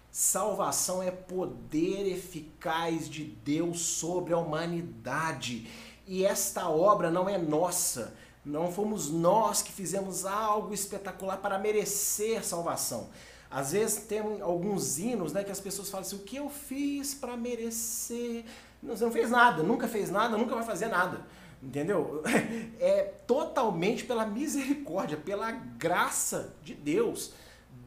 Salvação 0.09 1.03
é 1.03 1.11
poder 1.11 2.09
eficaz 2.09 3.09
de 3.09 3.25
Deus 3.25 3.81
sobre 3.81 4.33
a 4.33 4.37
humanidade. 4.37 5.67
E 6.11 6.25
esta 6.25 6.67
obra 6.67 7.11
não 7.11 7.29
é 7.29 7.37
nossa. 7.37 8.15
Não 8.43 8.71
fomos 8.71 9.11
nós 9.11 9.61
que 9.61 9.71
fizemos 9.71 10.25
algo 10.25 10.73
espetacular 10.73 11.37
para 11.37 11.59
merecer 11.59 12.43
salvação. 12.43 13.11
Às 13.47 13.73
vezes 13.73 14.07
tem 14.07 14.41
alguns 14.41 14.97
hinos 14.97 15.33
né, 15.33 15.43
que 15.43 15.51
as 15.51 15.59
pessoas 15.59 15.87
falam 15.87 16.03
assim: 16.03 16.15
o 16.15 16.23
que 16.23 16.37
eu 16.37 16.49
fiz 16.49 17.13
para 17.13 17.37
merecer? 17.37 18.43
Você 18.81 19.05
não 19.05 19.11
fez 19.11 19.29
nada, 19.29 19.61
nunca 19.61 19.87
fez 19.87 20.09
nada, 20.09 20.35
nunca 20.35 20.55
vai 20.55 20.63
fazer 20.63 20.87
nada. 20.87 21.27
Entendeu? 21.61 22.23
É 22.79 23.03
totalmente 23.27 24.03
pela 24.03 24.25
misericórdia, 24.25 25.15
pela 25.15 25.51
graça 25.51 26.55
de 26.63 26.73
Deus. 26.73 27.33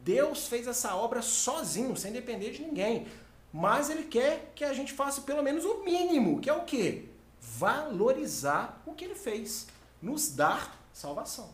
Deus 0.01 0.47
fez 0.47 0.65
essa 0.65 0.95
obra 0.95 1.21
sozinho, 1.21 1.97
sem 1.97 2.13
depender 2.13 2.51
de 2.51 2.61
ninguém. 2.61 3.05
Mas 3.51 3.89
Ele 3.89 4.03
quer 4.03 4.53
que 4.55 4.63
a 4.63 4.71
gente 4.71 4.93
faça 4.93 5.19
pelo 5.21 5.43
menos 5.43 5.65
o 5.65 5.83
mínimo, 5.83 6.39
que 6.39 6.49
é 6.49 6.53
o 6.53 6.63
quê? 6.63 7.09
Valorizar 7.57 8.81
o 8.85 8.93
que 8.93 9.05
Ele 9.05 9.15
fez, 9.15 9.67
nos 10.01 10.29
dar 10.29 10.79
salvação. 10.93 11.49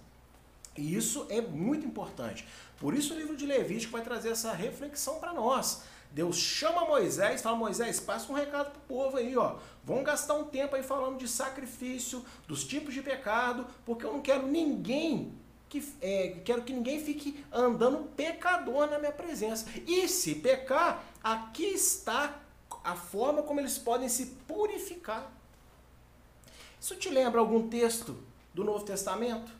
E 0.77 0.95
isso 0.95 1.25
é 1.29 1.41
muito 1.41 1.85
importante. 1.85 2.47
Por 2.77 2.93
isso 2.93 3.13
o 3.13 3.17
livro 3.17 3.35
de 3.35 3.45
Levítico 3.45 3.91
vai 3.91 4.01
trazer 4.01 4.29
essa 4.29 4.53
reflexão 4.53 5.19
para 5.19 5.33
nós. 5.33 5.81
Deus 6.11 6.37
chama 6.37 6.85
Moisés, 6.85 7.41
fala, 7.41 7.55
Moisés, 7.55 7.99
passa 7.99 8.31
um 8.31 8.35
recado 8.35 8.71
pro 8.71 8.81
povo 8.81 9.17
aí, 9.17 9.35
ó. 9.37 9.57
Vão 9.83 10.03
gastar 10.03 10.35
um 10.35 10.45
tempo 10.45 10.75
aí 10.75 10.83
falando 10.83 11.17
de 11.17 11.27
sacrifício, 11.27 12.25
dos 12.47 12.63
tipos 12.63 12.93
de 12.93 13.01
pecado, 13.01 13.67
porque 13.85 14.05
eu 14.05 14.13
não 14.13 14.21
quero 14.21 14.47
ninguém 14.47 15.33
que 15.67 15.87
é, 16.01 16.39
quero 16.43 16.63
que 16.63 16.73
ninguém 16.73 16.99
fique 16.99 17.45
andando 17.51 18.09
pecador 18.15 18.89
na 18.89 18.97
minha 18.97 19.11
presença. 19.11 19.67
E 19.85 20.07
se 20.07 20.35
pecar, 20.35 21.03
aqui 21.23 21.65
está 21.65 22.39
a 22.83 22.95
forma 22.95 23.43
como 23.43 23.59
eles 23.59 23.77
podem 23.77 24.09
se 24.09 24.25
purificar. 24.47 25.31
Isso 26.79 26.95
te 26.95 27.09
lembra 27.09 27.39
algum 27.39 27.67
texto 27.67 28.17
do 28.53 28.63
Novo 28.63 28.85
Testamento? 28.85 29.51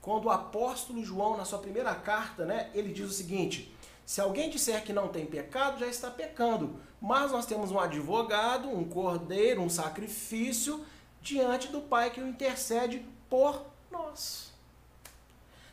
Quando 0.00 0.24
o 0.24 0.30
apóstolo 0.30 1.04
João, 1.04 1.36
na 1.36 1.44
sua 1.44 1.60
primeira 1.60 1.94
carta, 1.94 2.44
né, 2.44 2.70
ele 2.74 2.92
diz 2.92 3.08
o 3.08 3.12
seguinte: 3.12 3.72
se 4.04 4.20
alguém 4.20 4.50
disser 4.50 4.84
que 4.84 4.92
não 4.92 5.08
tem 5.08 5.24
pecado, 5.24 5.78
já 5.78 5.86
está 5.86 6.10
pecando. 6.10 6.76
Mas 7.00 7.32
nós 7.32 7.46
temos 7.46 7.70
um 7.70 7.78
advogado, 7.78 8.68
um 8.68 8.84
cordeiro, 8.84 9.62
um 9.62 9.70
sacrifício 9.70 10.84
diante 11.20 11.68
do 11.68 11.80
Pai 11.80 12.10
que 12.10 12.20
o 12.20 12.28
intercede 12.28 13.06
por 13.30 13.64
nós. 13.90 14.52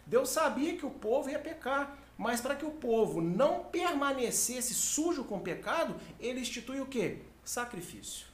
Deus 0.06 0.30
sabia 0.30 0.78
que 0.78 0.86
o 0.86 0.92
povo 0.92 1.30
ia 1.30 1.40
pecar, 1.40 1.98
mas 2.18 2.42
para 2.42 2.56
que 2.56 2.66
o 2.66 2.72
povo 2.72 3.22
não 3.22 3.64
permanecesse 3.66 4.74
sujo 4.74 5.24
com 5.24 5.40
pecado, 5.40 5.96
ele 6.20 6.40
institui 6.40 6.80
o 6.80 6.86
que? 6.86 7.20
Sacrifício. 7.44 8.29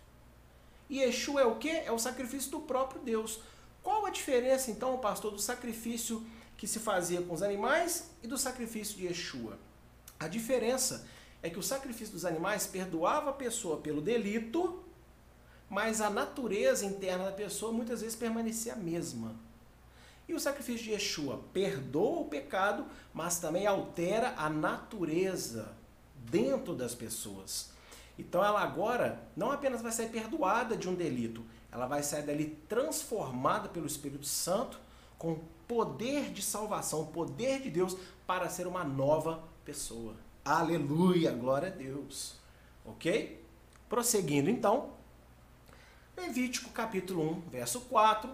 E 0.89 1.00
Yeshua 1.00 1.42
é 1.42 1.46
o 1.46 1.56
que? 1.56 1.70
É 1.70 1.92
o 1.92 2.00
sacrifício 2.00 2.51
do 2.51 2.60
próprio 2.60 3.01
Deus. 3.01 3.39
Qual 3.82 4.06
a 4.06 4.10
diferença, 4.10 4.72
então, 4.72 4.98
pastor, 4.98 5.32
do 5.32 5.39
sacrifício 5.39 6.25
que 6.58 6.68
se 6.68 6.80
fazia 6.80 7.22
com 7.22 7.34
os 7.34 7.44
animais 7.44 8.12
e 8.24 8.27
do 8.27 8.38
sacrifício 8.38 8.98
de 8.98 9.06
Yeshua? 9.06 9.58
A 10.20 10.27
diferença 10.27 11.08
é 11.44 11.50
que 11.50 11.60
o 11.60 11.63
sacrifício 11.63 12.13
dos 12.13 12.25
animais 12.25 12.65
perdoava 12.65 13.30
a 13.30 13.34
pessoa 13.34 13.77
pelo 13.77 14.01
delito, 14.01 14.84
mas 15.70 16.01
a 16.01 16.10
natureza 16.10 16.86
interna 16.86 17.25
da 17.25 17.32
pessoa 17.32 17.72
muitas 17.72 18.01
vezes 18.01 18.15
permanecia 18.15 18.74
a 18.74 18.77
mesma. 18.77 19.36
E 20.27 20.34
o 20.34 20.39
sacrifício 20.39 20.86
de 20.86 20.92
Yeshua 20.92 21.44
perdoa 21.54 22.22
o 22.22 22.25
pecado, 22.25 22.86
mas 23.13 23.39
também 23.39 23.68
altera 23.68 24.34
a 24.38 24.50
natureza 24.50 25.72
dentro 26.15 26.74
das 26.74 26.96
pessoas. 26.96 27.70
Então 28.18 28.44
ela 28.44 28.62
agora 28.62 29.22
não 29.36 29.52
apenas 29.52 29.82
vai 29.82 29.92
ser 29.92 30.10
perdoada 30.10 30.78
de 30.78 30.88
um 30.88 30.96
delito, 30.96 31.44
ela 31.72 31.86
vai 31.86 32.02
sair 32.02 32.24
dali 32.24 32.58
transformada 32.70 33.68
pelo 33.68 33.86
Espírito 33.86 34.26
Santo 34.26 34.80
com 35.18 35.40
poder 35.68 36.32
de 36.32 36.42
salvação, 36.42 37.06
poder 37.08 37.62
de 37.62 37.70
Deus 37.70 37.98
para 38.26 38.50
ser 38.50 38.68
uma 38.68 38.84
nova 38.84 39.44
pessoa. 39.64 40.16
Aleluia, 40.44 41.32
glória 41.32 41.70
a 41.70 41.72
Deus. 41.72 42.36
Ok? 42.86 43.44
Prosseguindo 43.90 44.50
então, 44.50 44.92
Levítico 46.16 46.70
capítulo 46.70 47.30
1, 47.30 47.42
verso 47.50 47.82
4. 47.82 48.30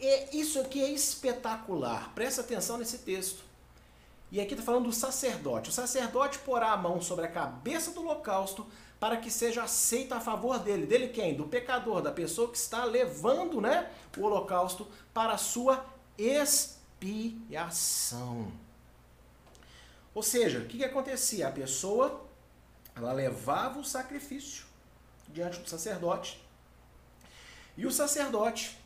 E 0.00 0.40
isso 0.40 0.60
aqui 0.60 0.82
é 0.82 0.90
espetacular. 0.90 2.12
Presta 2.14 2.40
atenção 2.40 2.76
nesse 2.76 2.98
texto. 2.98 3.44
E 4.32 4.40
aqui 4.40 4.54
está 4.54 4.64
falando 4.64 4.86
do 4.86 4.92
sacerdote. 4.92 5.70
O 5.70 5.72
sacerdote 5.72 6.40
porá 6.40 6.72
a 6.72 6.76
mão 6.76 7.00
sobre 7.00 7.24
a 7.24 7.30
cabeça 7.30 7.92
do 7.92 8.00
holocausto 8.00 8.66
para 9.04 9.18
que 9.18 9.30
seja 9.30 9.64
aceita 9.64 10.16
a 10.16 10.20
favor 10.20 10.58
dele. 10.58 10.86
Dele 10.86 11.08
quem? 11.08 11.34
Do 11.36 11.44
pecador, 11.44 12.00
da 12.00 12.10
pessoa 12.10 12.50
que 12.50 12.56
está 12.56 12.86
levando 12.86 13.60
né, 13.60 13.90
o 14.16 14.22
holocausto 14.22 14.88
para 15.12 15.34
a 15.34 15.36
sua 15.36 15.84
expiação. 16.16 17.60
Ou 20.14 20.22
seja, 20.22 20.60
o 20.60 20.64
que, 20.64 20.78
que 20.78 20.84
acontecia? 20.86 21.48
A 21.48 21.52
pessoa 21.52 22.24
ela 22.96 23.12
levava 23.12 23.78
o 23.78 23.84
sacrifício 23.84 24.64
diante 25.28 25.60
do 25.60 25.68
sacerdote 25.68 26.42
E 27.76 27.84
o 27.84 27.90
sacerdote, 27.90 28.78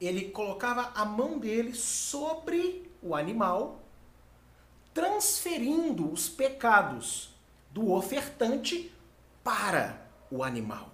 ele 0.00 0.30
colocava 0.30 0.92
a 0.94 1.04
mão 1.04 1.38
dele 1.38 1.74
sobre 1.74 2.90
o 3.02 3.14
animal, 3.14 3.82
transferindo 4.94 6.10
os 6.10 6.26
pecados 6.26 7.33
do 7.74 7.90
ofertante 7.92 8.94
para 9.42 10.08
o 10.30 10.44
animal. 10.44 10.90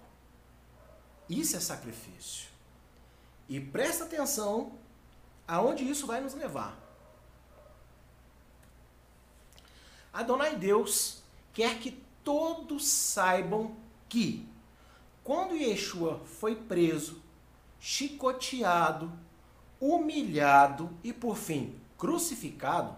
Isso 1.28 1.54
é 1.56 1.60
sacrifício. 1.60 2.48
E 3.46 3.60
presta 3.60 4.04
atenção 4.04 4.72
aonde 5.46 5.88
isso 5.88 6.06
vai 6.06 6.22
nos 6.22 6.32
levar. 6.32 6.76
Adonai 10.10 10.56
Deus 10.56 11.22
quer 11.52 11.78
que 11.78 12.02
todos 12.24 12.88
saibam 12.88 13.76
que 14.08 14.48
quando 15.22 15.54
Yeshua 15.54 16.18
foi 16.24 16.56
preso, 16.56 17.22
chicoteado, 17.78 19.12
humilhado 19.78 20.90
e 21.04 21.12
por 21.12 21.36
fim 21.36 21.78
crucificado, 21.98 22.96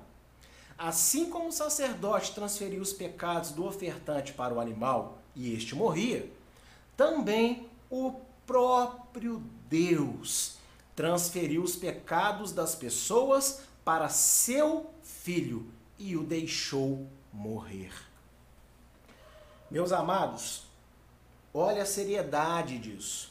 assim 0.82 1.30
como 1.30 1.46
o 1.46 1.52
sacerdote 1.52 2.34
transferiu 2.34 2.82
os 2.82 2.92
pecados 2.92 3.52
do 3.52 3.64
ofertante 3.64 4.32
para 4.32 4.52
o 4.52 4.58
animal 4.58 5.18
e 5.32 5.54
este 5.54 5.76
morria, 5.76 6.28
também 6.96 7.68
o 7.88 8.14
próprio 8.44 9.40
Deus 9.70 10.56
transferiu 10.96 11.62
os 11.62 11.76
pecados 11.76 12.50
das 12.50 12.74
pessoas 12.74 13.60
para 13.84 14.08
seu 14.08 14.90
filho 15.04 15.70
e 16.00 16.16
o 16.16 16.24
deixou 16.24 17.06
morrer. 17.32 17.92
Meus 19.70 19.92
amados, 19.92 20.64
olha 21.54 21.84
a 21.84 21.86
seriedade 21.86 22.76
disso. 22.78 23.30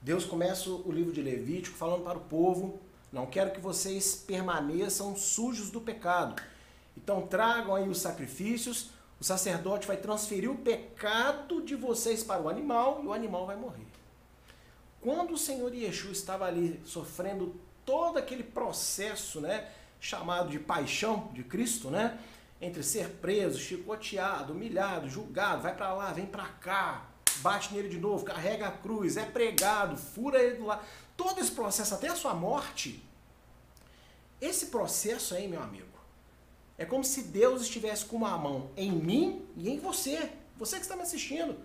Deus 0.00 0.24
começa 0.24 0.70
o 0.70 0.90
livro 0.90 1.12
de 1.12 1.20
Levítico 1.20 1.76
falando 1.76 2.04
para 2.04 2.16
o 2.16 2.22
povo: 2.22 2.80
não 3.12 3.26
quero 3.26 3.50
que 3.50 3.60
vocês 3.60 4.14
permaneçam 4.14 5.16
sujos 5.16 5.70
do 5.70 5.80
pecado. 5.80 6.40
Então 6.96 7.26
tragam 7.26 7.74
aí 7.74 7.88
os 7.88 8.00
sacrifícios, 8.00 8.90
o 9.20 9.24
sacerdote 9.24 9.86
vai 9.86 9.96
transferir 9.96 10.50
o 10.50 10.56
pecado 10.56 11.62
de 11.62 11.74
vocês 11.74 12.22
para 12.22 12.40
o 12.40 12.48
animal 12.48 13.00
e 13.02 13.06
o 13.06 13.12
animal 13.12 13.46
vai 13.46 13.56
morrer. 13.56 13.86
Quando 15.00 15.32
o 15.32 15.38
Senhor 15.38 15.72
Yeshua 15.72 16.12
estava 16.12 16.44
ali 16.44 16.80
sofrendo 16.84 17.54
todo 17.84 18.18
aquele 18.18 18.42
processo, 18.42 19.40
né, 19.40 19.68
chamado 20.00 20.50
de 20.50 20.58
paixão 20.58 21.30
de 21.32 21.42
Cristo, 21.42 21.90
né, 21.90 22.18
entre 22.60 22.82
ser 22.82 23.08
preso, 23.08 23.58
chicoteado, 23.58 24.52
humilhado, 24.52 25.08
julgado, 25.08 25.62
vai 25.62 25.74
para 25.74 25.94
lá, 25.94 26.12
vem 26.12 26.26
para 26.26 26.46
cá, 26.46 27.06
bate 27.38 27.72
nele 27.72 27.88
de 27.88 27.98
novo, 27.98 28.24
carrega 28.24 28.66
a 28.68 28.72
cruz, 28.72 29.16
é 29.16 29.24
pregado, 29.24 29.96
fura 29.96 30.42
ele 30.42 30.56
do 30.56 30.66
lado. 30.66 30.84
Todo 31.18 31.40
esse 31.40 31.50
processo 31.50 31.94
até 31.94 32.08
a 32.08 32.14
sua 32.14 32.32
morte, 32.32 33.02
esse 34.40 34.66
processo 34.66 35.34
aí, 35.34 35.48
meu 35.48 35.60
amigo, 35.60 35.98
é 36.78 36.84
como 36.84 37.02
se 37.02 37.24
Deus 37.24 37.62
estivesse 37.62 38.04
com 38.04 38.16
uma 38.16 38.38
mão 38.38 38.70
em 38.76 38.92
mim 38.92 39.44
e 39.56 39.68
em 39.68 39.80
você, 39.80 40.30
você 40.56 40.76
que 40.76 40.82
está 40.82 40.94
me 40.94 41.02
assistindo, 41.02 41.58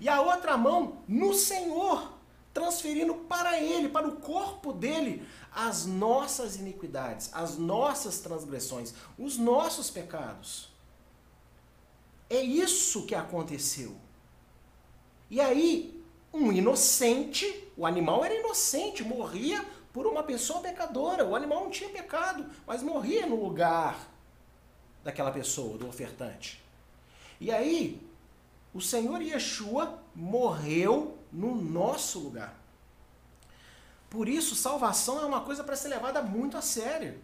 e 0.00 0.08
a 0.08 0.20
outra 0.20 0.56
mão 0.56 1.02
no 1.06 1.32
Senhor, 1.32 2.14
transferindo 2.52 3.14
para 3.14 3.60
Ele, 3.60 3.88
para 3.88 4.08
o 4.08 4.16
corpo 4.16 4.72
dele, 4.72 5.24
as 5.52 5.86
nossas 5.86 6.56
iniquidades, 6.56 7.30
as 7.32 7.56
nossas 7.56 8.18
transgressões, 8.18 8.92
os 9.16 9.38
nossos 9.38 9.88
pecados. 9.88 10.68
É 12.28 12.42
isso 12.42 13.06
que 13.06 13.14
aconteceu. 13.14 13.96
E 15.30 15.40
aí, 15.40 16.04
um 16.34 16.50
inocente, 16.50 17.65
o 17.76 17.84
animal 17.84 18.24
era 18.24 18.34
inocente, 18.34 19.04
morria 19.04 19.64
por 19.92 20.06
uma 20.06 20.22
pessoa 20.22 20.60
pecadora. 20.60 21.24
O 21.24 21.36
animal 21.36 21.64
não 21.64 21.70
tinha 21.70 21.90
pecado, 21.90 22.46
mas 22.66 22.82
morria 22.82 23.26
no 23.26 23.36
lugar 23.36 23.98
daquela 25.04 25.30
pessoa, 25.30 25.76
do 25.76 25.88
ofertante. 25.88 26.62
E 27.40 27.52
aí, 27.52 28.00
o 28.72 28.80
Senhor 28.80 29.20
Yeshua 29.20 29.98
morreu 30.14 31.18
no 31.30 31.54
nosso 31.54 32.18
lugar. 32.18 32.54
Por 34.08 34.28
isso, 34.28 34.54
salvação 34.54 35.20
é 35.20 35.26
uma 35.26 35.42
coisa 35.42 35.62
para 35.62 35.76
ser 35.76 35.88
levada 35.88 36.22
muito 36.22 36.56
a 36.56 36.62
sério. 36.62 37.20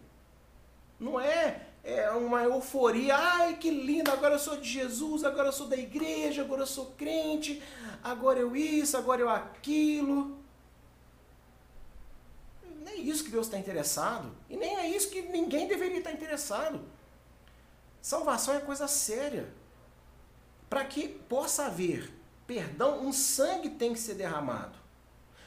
Não 0.99 1.19
é, 1.19 1.61
é 1.83 2.11
uma 2.11 2.43
euforia, 2.43 3.15
ai 3.17 3.57
que 3.57 3.71
lindo, 3.71 4.11
agora 4.11 4.35
eu 4.35 4.39
sou 4.39 4.57
de 4.57 4.69
Jesus, 4.69 5.23
agora 5.23 5.47
eu 5.47 5.53
sou 5.53 5.67
da 5.67 5.75
igreja, 5.75 6.43
agora 6.43 6.61
eu 6.61 6.67
sou 6.67 6.87
crente, 6.97 7.61
agora 8.03 8.39
eu 8.39 8.55
isso, 8.55 8.95
agora 8.95 9.21
eu 9.21 9.29
aquilo. 9.29 10.42
Isso 13.09 13.23
que 13.23 13.31
Deus 13.31 13.47
está 13.47 13.57
interessado. 13.57 14.31
E 14.49 14.55
nem 14.55 14.77
é 14.77 14.87
isso 14.87 15.09
que 15.09 15.21
ninguém 15.21 15.67
deveria 15.67 15.97
estar 15.97 16.11
interessado. 16.11 16.81
Salvação 18.01 18.55
é 18.55 18.59
coisa 18.59 18.87
séria. 18.87 19.53
Para 20.69 20.85
que 20.85 21.07
possa 21.07 21.65
haver 21.65 22.11
perdão, 22.47 23.05
um 23.05 23.13
sangue 23.13 23.69
tem 23.69 23.93
que 23.93 23.99
ser 23.99 24.15
derramado. 24.15 24.77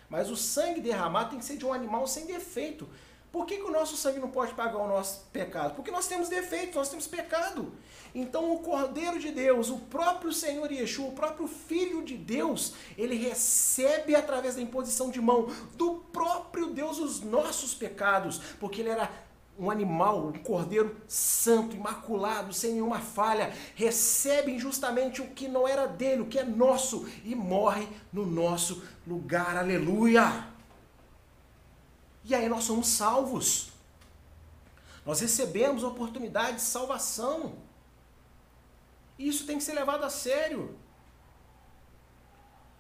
Mas 0.09 0.31
o 0.31 0.37
sangue 0.37 0.81
derramado 0.81 1.31
tem 1.31 1.39
que 1.39 1.45
ser 1.45 1.57
de 1.57 1.67
um 1.67 1.73
animal 1.73 2.07
sem 2.07 2.27
defeito. 2.27 2.89
Por 3.37 3.45
que, 3.45 3.59
que 3.59 3.65
o 3.65 3.71
nosso 3.71 3.99
sangue 3.99 4.19
não 4.19 4.31
pode 4.31 4.55
pagar 4.55 4.79
o 4.79 4.89
nosso 4.89 5.27
pecado? 5.31 5.75
Porque 5.75 5.91
nós 5.91 6.07
temos 6.07 6.31
defeito, 6.31 6.79
nós 6.79 6.89
temos 6.89 7.07
pecado. 7.07 7.71
Então 8.15 8.51
o 8.51 8.61
Cordeiro 8.61 9.19
de 9.19 9.31
Deus, 9.31 9.69
o 9.69 9.77
próprio 9.77 10.33
Senhor 10.33 10.73
Yeshua, 10.73 11.09
o 11.09 11.13
próprio 11.13 11.47
Filho 11.47 12.03
de 12.03 12.17
Deus, 12.17 12.73
ele 12.97 13.15
recebe 13.15 14.15
através 14.15 14.55
da 14.55 14.63
imposição 14.63 15.11
de 15.11 15.21
mão 15.21 15.51
do 15.75 15.97
próprio 16.11 16.69
Deus 16.69 16.99
os 16.99 17.21
nossos 17.21 17.75
pecados, 17.75 18.39
porque 18.59 18.81
ele 18.81 18.89
era 18.89 19.11
um 19.59 19.71
animal, 19.71 20.29
um 20.29 20.33
cordeiro 20.33 20.97
santo, 21.07 21.77
imaculado, 21.77 22.55
sem 22.55 22.73
nenhuma 22.73 23.01
falha, 23.01 23.53
recebe 23.75 24.53
injustamente 24.53 25.21
o 25.21 25.27
que 25.27 25.47
não 25.47 25.69
era 25.69 25.87
dele, 25.87 26.23
o 26.23 26.27
que 26.27 26.39
é 26.39 26.45
nosso, 26.45 27.07
e 27.23 27.35
morre 27.35 27.87
no 28.11 28.25
nosso 28.25 28.83
lugar. 29.07 29.59
Aleluia! 29.59 30.56
E 32.29 32.35
aí 32.35 32.49
nós 32.49 32.65
somos 32.65 32.89
salvos. 32.89 33.69
Nós 35.05 35.21
recebemos 35.21 35.85
a 35.85 35.89
oportunidade 35.89 36.57
de 36.57 36.63
salvação. 36.63 37.55
Isso 39.17 39.47
tem 39.47 39.59
que 39.59 39.65
ser 39.65 39.75
levado 39.75 40.03
a 40.03 40.11
sério. 40.11 40.77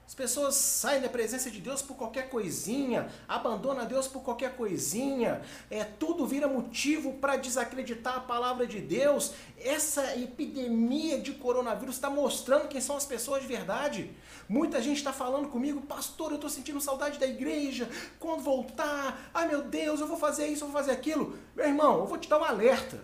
As 0.07 0.15
pessoas 0.15 0.55
saem 0.55 1.03
da 1.03 1.09
presença 1.09 1.51
de 1.51 1.61
Deus 1.61 1.83
por 1.83 1.97
qualquer 1.97 2.31
coisinha, 2.31 3.11
abandonam 3.27 3.85
Deus 3.85 4.07
por 4.07 4.23
qualquer 4.23 4.57
coisinha, 4.57 5.43
é 5.69 5.83
tudo 5.83 6.25
vira 6.25 6.47
motivo 6.47 7.15
para 7.15 7.37
desacreditar 7.37 8.17
a 8.19 8.21
palavra 8.21 8.69
de 8.69 8.81
Deus. 8.81 9.33
Essa 9.59 10.17
epidemia 10.17 11.21
de 11.21 11.33
coronavírus 11.33 11.97
está 11.97 12.09
mostrando 12.09 12.69
quem 12.69 12.81
são 12.81 12.97
as 12.97 13.05
pessoas 13.05 13.43
de 13.43 13.49
verdade. 13.49 14.15
Muita 14.49 14.81
gente 14.81 14.99
está 14.99 15.13
falando 15.13 15.49
comigo, 15.49 15.81
pastor, 15.83 16.31
eu 16.31 16.37
estou 16.37 16.49
sentindo 16.49 16.81
saudade 16.81 17.19
da 17.19 17.27
igreja. 17.27 17.91
Quando 18.21 18.43
voltar, 18.43 19.29
ai 19.35 19.49
meu 19.49 19.63
Deus, 19.63 19.99
eu 19.99 20.07
vou 20.07 20.17
fazer 20.17 20.47
isso, 20.47 20.63
eu 20.63 20.69
vou 20.69 20.81
fazer 20.81 20.93
aquilo. 20.93 21.37
Meu 21.57 21.67
irmão, 21.67 21.99
eu 21.99 22.07
vou 22.07 22.17
te 22.17 22.29
dar 22.29 22.39
um 22.39 22.45
alerta. 22.45 23.03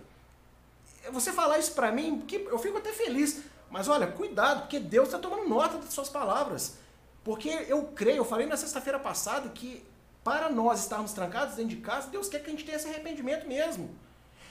Você 1.10 1.32
falar 1.32 1.58
isso 1.58 1.72
para 1.72 1.90
mim, 1.90 2.24
eu 2.30 2.58
fico 2.60 2.78
até 2.78 2.92
feliz. 2.92 3.42
Mas 3.68 3.88
olha, 3.88 4.06
cuidado, 4.06 4.60
porque 4.60 4.78
Deus 4.78 5.08
está 5.08 5.18
tomando 5.18 5.48
nota 5.48 5.78
das 5.78 5.92
suas 5.92 6.08
palavras. 6.08 6.80
Porque 7.24 7.48
eu 7.68 7.84
creio, 7.94 8.18
eu 8.18 8.24
falei 8.24 8.46
na 8.46 8.56
sexta-feira 8.56 8.98
passada 8.98 9.48
que 9.50 9.84
para 10.24 10.50
nós 10.50 10.80
estarmos 10.80 11.12
trancados 11.12 11.56
dentro 11.56 11.76
de 11.76 11.82
casa, 11.82 12.08
Deus 12.08 12.28
quer 12.28 12.40
que 12.40 12.48
a 12.48 12.50
gente 12.50 12.64
tenha 12.64 12.76
esse 12.76 12.88
arrependimento 12.88 13.46
mesmo. 13.46 13.90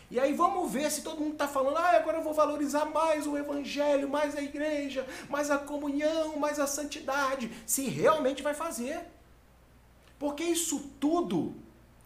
E 0.10 0.20
aí 0.20 0.34
vamos 0.34 0.70
ver 0.70 0.92
se 0.92 1.04
todo 1.04 1.22
mundo 1.22 1.34
está 1.34 1.48
falando, 1.48 1.78
ah, 1.78 1.96
agora 1.96 2.18
eu 2.18 2.24
vou 2.24 2.34
valorizar 2.34 2.84
mais 2.84 3.26
o 3.26 3.38
evangelho, 3.38 4.10
mais 4.10 4.36
a 4.36 4.42
igreja, 4.42 5.08
mais 5.30 5.50
a 5.50 5.58
comunhão, 5.58 6.36
mais 6.38 6.60
a 6.60 6.68
santidade, 6.68 7.50
se 7.66 7.84
realmente 7.84 8.44
vai 8.44 8.54
fazer. 8.54 9.00
Porque 10.20 10.44
isso 10.44 10.92
tudo 11.00 11.56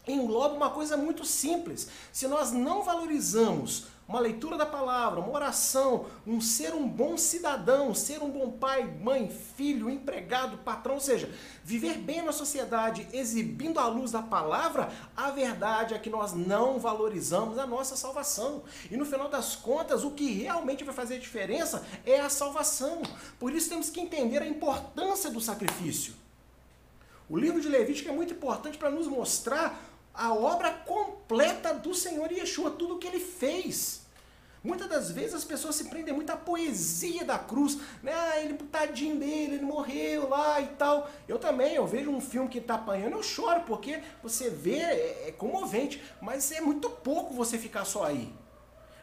engloba 0.08 0.54
uma 0.54 0.70
coisa 0.70 0.96
muito 0.96 1.26
simples. 1.26 1.90
Se 2.12 2.28
nós 2.28 2.52
não 2.52 2.84
valorizamos 2.84 3.88
uma 4.08 4.20
leitura 4.20 4.56
da 4.56 4.66
palavra, 4.66 5.20
uma 5.20 5.34
oração, 5.34 6.06
um 6.28 6.40
ser 6.40 6.76
um 6.76 6.88
bom 6.88 7.18
cidadão, 7.18 7.94
ser 7.96 8.22
um 8.22 8.30
bom 8.30 8.52
pai, 8.52 8.84
mãe, 9.02 9.30
filho, 9.30 9.90
empregado, 9.90 10.60
patrão, 10.60 10.96
ou 10.96 11.02
seja, 11.02 11.30
viver 11.64 11.98
bem 11.98 12.22
na 12.22 12.32
sociedade, 12.32 13.08
exibindo 13.12 13.80
a 13.80 13.88
luz 13.88 14.12
da 14.12 14.22
palavra, 14.22 14.92
a 15.18 15.32
verdade 15.32 15.96
é 15.96 16.00
que 16.00 16.10
nós 16.10 16.34
não 16.34 16.78
valorizamos 16.80 17.58
a 17.58 17.66
nossa 17.66 17.96
salvação. 17.96 18.64
E 18.92 18.96
no 18.96 19.06
final 19.06 19.28
das 19.28 19.56
contas, 19.56 20.04
o 20.04 20.12
que 20.12 20.32
realmente 20.34 20.84
vai 20.84 20.94
fazer 20.94 21.20
diferença 21.20 21.84
é 22.06 22.20
a 22.20 22.30
salvação. 22.30 23.02
Por 23.40 23.52
isso 23.54 23.70
temos 23.70 23.90
que 23.90 24.00
entender 24.00 24.42
a 24.42 24.48
importância 24.48 25.32
do 25.32 25.42
sacrifício. 25.42 26.14
O 27.28 27.38
livro 27.38 27.60
de 27.60 27.68
Levítico 27.68 28.10
é 28.10 28.14
muito 28.14 28.34
importante 28.34 28.78
para 28.78 28.92
nos 28.92 29.08
mostrar 29.08 29.95
a 30.16 30.34
obra 30.34 30.72
completa 30.72 31.74
do 31.74 31.94
Senhor 31.94 32.32
Yeshua, 32.32 32.72
tudo 32.72 32.96
o 32.96 32.98
que 32.98 33.08
ele 33.08 33.20
fez. 33.20 34.06
Muitas 34.64 34.88
das 34.88 35.12
vezes 35.12 35.36
as 35.36 35.44
pessoas 35.44 35.76
se 35.76 35.84
prendem 35.86 36.12
muito 36.12 36.32
à 36.32 36.36
poesia 36.36 37.24
da 37.24 37.38
cruz, 37.38 37.78
né? 38.02 38.12
Ah, 38.12 38.40
ele, 38.40 38.56
tadinho 38.56 39.16
dele, 39.16 39.56
ele 39.56 39.64
morreu 39.64 40.28
lá 40.28 40.60
e 40.60 40.68
tal. 40.70 41.08
Eu 41.28 41.38
também, 41.38 41.76
eu 41.76 41.86
vejo 41.86 42.10
um 42.10 42.20
filme 42.20 42.50
que 42.50 42.60
tá 42.60 42.74
apanhando, 42.74 43.14
eu 43.14 43.22
choro, 43.22 43.62
porque 43.62 44.02
você 44.24 44.50
vê, 44.50 44.78
é, 44.78 45.28
é 45.28 45.32
comovente, 45.32 46.02
mas 46.20 46.52
é 46.52 46.62
muito 46.62 46.90
pouco 46.90 47.32
você 47.32 47.60
ficar 47.60 47.86
só 47.86 48.06
aí. 48.06 48.34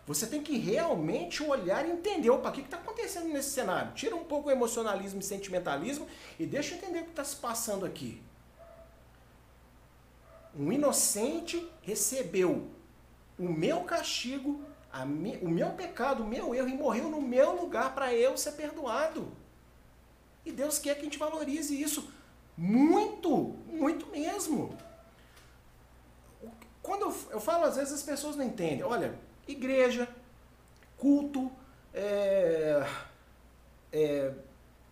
Você 0.05 0.27
tem 0.27 0.42
que 0.42 0.59
realmente 0.59 1.44
olhar 1.44 1.87
e 1.87 1.92
entender, 1.92 2.29
opa, 2.29 2.48
o 2.48 2.53
que 2.53 2.62
está 2.62 2.79
acontecendo 2.79 3.29
nesse 3.29 3.51
cenário? 3.51 3.92
Tira 3.92 4.16
um 4.16 4.25
pouco 4.25 4.48
o 4.48 4.53
emocionalismo 4.53 5.20
e 5.20 5.22
sentimentalismo 5.22 6.09
e 6.40 6.44
deixa 6.44 6.75
eu 6.75 6.79
entender 6.79 6.98
o 6.98 7.05
que 7.05 7.11
está 7.11 7.22
se 7.22 7.37
passando 7.37 7.87
aqui. 7.87 8.20
Um 10.58 10.72
inocente 10.72 11.66
recebeu 11.82 12.68
o 13.38 13.44
meu 13.44 13.80
castigo 13.84 14.60
mi, 15.06 15.38
o 15.40 15.48
meu 15.48 15.70
pecado, 15.70 16.22
o 16.22 16.26
meu 16.26 16.54
erro 16.54 16.68
e 16.68 16.74
morreu 16.74 17.08
no 17.08 17.22
meu 17.22 17.52
lugar 17.52 17.94
para 17.94 18.14
eu 18.14 18.36
ser 18.36 18.52
perdoado. 18.52 19.32
E 20.44 20.52
Deus 20.52 20.78
quer 20.78 20.94
que 20.94 21.00
a 21.00 21.04
gente 21.04 21.18
valorize 21.18 21.80
isso 21.80 22.12
muito, 22.56 23.56
muito 23.66 24.06
mesmo. 24.06 24.76
Quando 26.82 27.02
eu, 27.02 27.16
eu 27.30 27.40
falo, 27.40 27.64
às 27.64 27.76
vezes 27.76 27.94
as 27.94 28.02
pessoas 28.02 28.36
não 28.36 28.44
entendem. 28.44 28.82
Olha, 28.82 29.14
igreja, 29.48 30.08
culto, 30.98 31.50
é, 31.94 32.86
é, 33.92 34.32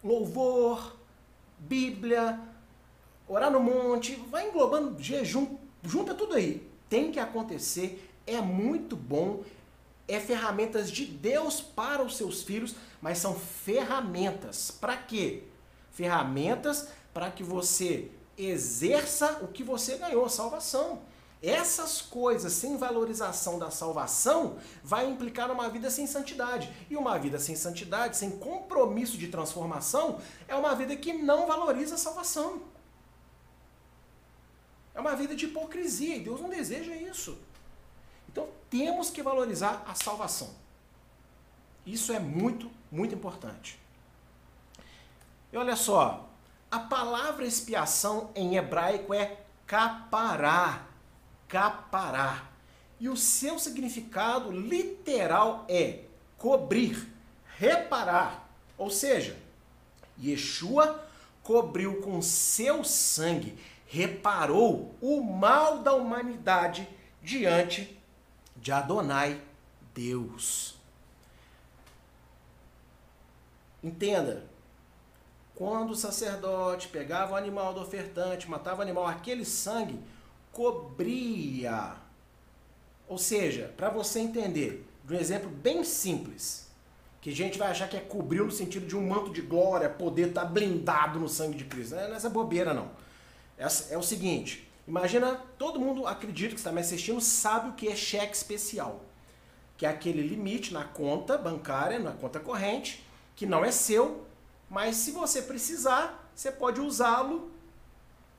louvor, 0.02 0.96
Bíblia, 1.58 2.40
orar 3.30 3.50
no 3.50 3.60
monte, 3.60 4.16
vai 4.28 4.48
englobando 4.48 5.00
jejum, 5.00 5.56
junta 5.84 6.14
tudo 6.14 6.34
aí. 6.34 6.68
Tem 6.88 7.12
que 7.12 7.20
acontecer, 7.20 8.10
é 8.26 8.40
muito 8.40 8.96
bom, 8.96 9.44
é 10.08 10.18
ferramentas 10.18 10.90
de 10.90 11.04
Deus 11.06 11.60
para 11.60 12.02
os 12.02 12.16
seus 12.16 12.42
filhos, 12.42 12.74
mas 13.00 13.18
são 13.18 13.34
ferramentas. 13.34 14.72
Para 14.72 14.96
quê? 14.96 15.44
Ferramentas 15.92 16.88
para 17.14 17.30
que 17.30 17.44
você 17.44 18.10
exerça 18.36 19.38
o 19.42 19.48
que 19.48 19.62
você 19.62 19.96
ganhou, 19.96 20.28
salvação. 20.28 21.00
Essas 21.40 22.02
coisas 22.02 22.52
sem 22.52 22.76
valorização 22.76 23.58
da 23.58 23.70
salvação 23.70 24.58
vai 24.82 25.08
implicar 25.08 25.50
uma 25.50 25.68
vida 25.68 25.88
sem 25.88 26.06
santidade. 26.06 26.70
E 26.90 26.96
uma 26.96 27.16
vida 27.16 27.38
sem 27.38 27.54
santidade, 27.54 28.16
sem 28.16 28.30
compromisso 28.30 29.16
de 29.16 29.28
transformação, 29.28 30.18
é 30.48 30.54
uma 30.54 30.74
vida 30.74 30.96
que 30.96 31.12
não 31.12 31.46
valoriza 31.46 31.94
a 31.94 31.98
salvação. 31.98 32.60
É 34.94 35.00
uma 35.00 35.14
vida 35.14 35.35
de 35.35 35.46
hipocrisia 35.46 36.16
e 36.16 36.20
Deus 36.20 36.40
não 36.40 36.48
deseja 36.48 36.94
isso. 36.94 37.38
Então 38.29 38.48
temos 38.68 39.11
que 39.11 39.22
valorizar 39.22 39.85
a 39.87 39.94
salvação. 39.94 40.50
Isso 41.87 42.12
é 42.12 42.18
muito, 42.18 42.70
muito 42.90 43.14
importante. 43.14 43.79
E 45.53 45.57
olha 45.57 45.74
só, 45.74 46.29
a 46.70 46.79
palavra 46.79 47.44
expiação 47.44 48.31
em 48.35 48.57
hebraico 48.57 49.12
é 49.12 49.40
capará. 49.66 50.87
Capará. 51.48 52.48
E 53.00 53.09
o 53.09 53.16
seu 53.16 53.59
significado 53.59 54.53
literal 54.53 55.64
é 55.68 56.05
cobrir, 56.37 57.09
reparar. 57.57 58.48
Ou 58.79 58.90
seja, 58.90 59.37
Yeshua 60.22 61.05
cobriu 61.42 62.00
com 62.03 62.22
seu 62.22 62.85
sangue, 62.85 63.59
reparou 63.90 64.94
o 65.00 65.20
mal 65.20 65.79
da 65.79 65.92
humanidade 65.92 66.88
diante 67.20 68.00
de 68.55 68.70
Adonai, 68.70 69.40
Deus. 69.92 70.76
Entenda, 73.83 74.46
quando 75.57 75.90
o 75.90 75.96
sacerdote 75.96 76.87
pegava 76.87 77.33
o 77.33 77.37
animal 77.37 77.74
do 77.74 77.81
ofertante, 77.81 78.48
matava 78.48 78.79
o 78.79 78.83
animal, 78.83 79.09
aquele 79.09 79.44
sangue 79.44 79.98
cobria. 80.53 81.96
Ou 83.09 83.18
seja, 83.18 83.74
para 83.76 83.90
você 83.90 84.20
entender, 84.20 84.88
de 85.05 85.14
um 85.14 85.18
exemplo 85.18 85.50
bem 85.50 85.83
simples, 85.83 86.70
que 87.20 87.31
a 87.31 87.35
gente 87.35 87.59
vai 87.59 87.72
achar 87.72 87.88
que 87.88 87.96
é 87.96 88.00
cobrir 88.00 88.38
no 88.38 88.53
sentido 88.53 88.87
de 88.87 88.96
um 88.96 89.09
manto 89.09 89.33
de 89.33 89.42
glória, 89.42 89.90
poder 89.90 90.29
estar 90.29 90.42
tá 90.42 90.46
blindado 90.46 91.18
no 91.18 91.29
sangue 91.29 91.59
de 91.59 91.64
Cristo. 91.64 91.96
Não 91.96 92.03
é 92.03 92.12
essa 92.12 92.31
bobeira, 92.31 92.72
não. 92.72 92.99
É 93.90 93.98
o 93.98 94.02
seguinte, 94.02 94.70
Imagina, 94.90 95.40
todo 95.56 95.78
mundo 95.78 96.04
acredita 96.04 96.52
que 96.52 96.58
está 96.58 96.72
me 96.72 96.80
assistindo 96.80 97.20
sabe 97.20 97.68
o 97.68 97.72
que 97.74 97.86
é 97.86 97.94
cheque 97.94 98.34
especial, 98.34 99.00
que 99.76 99.86
é 99.86 99.88
aquele 99.88 100.20
limite 100.20 100.74
na 100.74 100.82
conta 100.82 101.38
bancária, 101.38 102.00
na 102.00 102.10
conta 102.10 102.40
corrente, 102.40 103.06
que 103.36 103.46
não 103.46 103.64
é 103.64 103.70
seu, 103.70 104.26
mas 104.68 104.96
se 104.96 105.12
você 105.12 105.42
precisar, 105.42 106.28
você 106.34 106.50
pode 106.50 106.80
usá-lo 106.80 107.52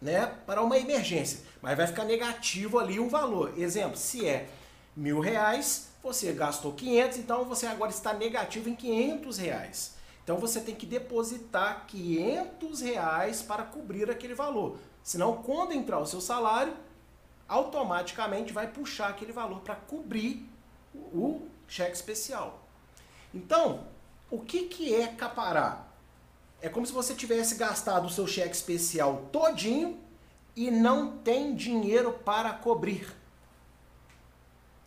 né, 0.01 0.25
para 0.45 0.61
uma 0.61 0.77
emergência, 0.77 1.39
mas 1.61 1.77
vai 1.77 1.87
ficar 1.87 2.03
negativo 2.03 2.77
ali 2.77 2.99
um 2.99 3.07
valor. 3.07 3.57
Exemplo, 3.57 3.95
se 3.95 4.27
é 4.27 4.49
mil 4.93 5.21
reais, 5.21 5.87
você 6.03 6.33
gastou 6.33 6.73
500, 6.73 7.17
então 7.17 7.45
você 7.45 7.65
agora 7.65 7.91
está 7.91 8.11
negativo 8.11 8.67
em 8.67 8.75
500 8.75 9.37
reais. 9.37 9.93
Então 10.21 10.37
você 10.37 10.59
tem 10.59 10.75
que 10.75 10.85
depositar 10.85 11.85
500 11.87 12.81
reais 12.81 13.41
para 13.41 13.63
cobrir 13.63 14.11
aquele 14.11 14.33
valor. 14.33 14.77
Senão, 15.03 15.41
quando 15.41 15.73
entrar 15.73 15.99
o 15.99 16.05
seu 16.05 16.21
salário, 16.21 16.75
automaticamente 17.47 18.53
vai 18.53 18.67
puxar 18.67 19.09
aquele 19.09 19.33
valor 19.33 19.61
para 19.61 19.75
cobrir 19.75 20.47
o 20.93 21.47
cheque 21.67 21.95
especial. 21.95 22.61
Então, 23.33 23.87
o 24.29 24.39
que, 24.39 24.67
que 24.67 24.93
é 24.93 25.07
caparar? 25.07 25.91
É 26.61 26.69
como 26.69 26.85
se 26.85 26.93
você 26.93 27.15
tivesse 27.15 27.55
gastado 27.55 28.05
o 28.05 28.09
seu 28.09 28.27
cheque 28.27 28.55
especial 28.55 29.25
todinho 29.31 29.99
e 30.55 30.69
não 30.69 31.17
tem 31.17 31.55
dinheiro 31.55 32.13
para 32.13 32.53
cobrir. 32.53 33.11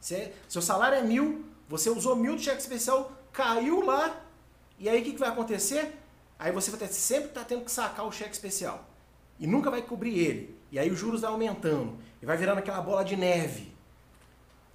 Você, 0.00 0.32
seu 0.48 0.62
salário 0.62 0.98
é 0.98 1.02
mil, 1.02 1.44
você 1.68 1.90
usou 1.90 2.14
mil 2.14 2.36
de 2.36 2.44
cheque 2.44 2.60
especial, 2.60 3.10
caiu 3.32 3.84
lá, 3.84 4.20
e 4.78 4.88
aí 4.88 5.00
o 5.00 5.04
que, 5.04 5.12
que 5.12 5.18
vai 5.18 5.30
acontecer? 5.30 5.98
Aí 6.38 6.52
você 6.52 6.70
vai 6.70 6.78
ter, 6.80 6.88
sempre 6.88 7.28
estar 7.28 7.40
tá 7.40 7.46
tendo 7.46 7.64
que 7.64 7.70
sacar 7.70 8.06
o 8.06 8.12
cheque 8.12 8.32
especial 8.32 8.93
e 9.38 9.46
nunca 9.46 9.70
vai 9.70 9.82
cobrir 9.82 10.18
ele. 10.18 10.58
E 10.70 10.78
aí 10.78 10.90
os 10.90 10.98
juros 10.98 11.20
vai 11.20 11.30
aumentando 11.30 11.98
e 12.20 12.26
vai 12.26 12.36
virando 12.36 12.58
aquela 12.58 12.80
bola 12.80 13.04
de 13.04 13.16
neve. 13.16 13.72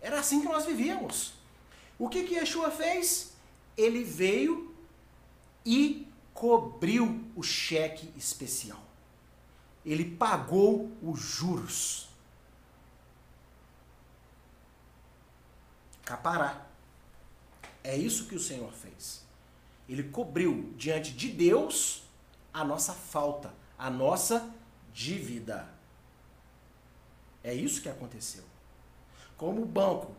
Era 0.01 0.19
assim 0.19 0.41
que 0.41 0.47
nós 0.47 0.65
vivíamos. 0.65 1.33
O 1.97 2.07
que 2.07 2.23
que 2.23 2.35
Yeshua 2.35 2.71
fez? 2.71 3.33
Ele 3.75 4.03
veio 4.03 4.73
e 5.65 6.07
cobriu 6.33 7.21
o 7.35 7.43
cheque 7.43 8.11
especial. 8.15 8.81
Ele 9.85 10.05
pagou 10.05 10.91
os 11.01 11.19
juros. 11.19 12.09
Capará. 16.05 16.65
É 17.83 17.95
isso 17.97 18.27
que 18.27 18.35
o 18.35 18.39
Senhor 18.39 18.71
fez. 18.71 19.23
Ele 19.87 20.03
cobriu 20.03 20.73
diante 20.77 21.11
de 21.11 21.29
Deus 21.29 22.03
a 22.53 22.63
nossa 22.63 22.93
falta, 22.93 23.53
a 23.79 23.89
nossa 23.89 24.53
dívida. 24.93 25.67
É 27.41 27.53
isso 27.53 27.81
que 27.81 27.87
aconteceu. 27.87 28.43
Como 29.37 29.61
o 29.61 29.65
banco 29.65 30.11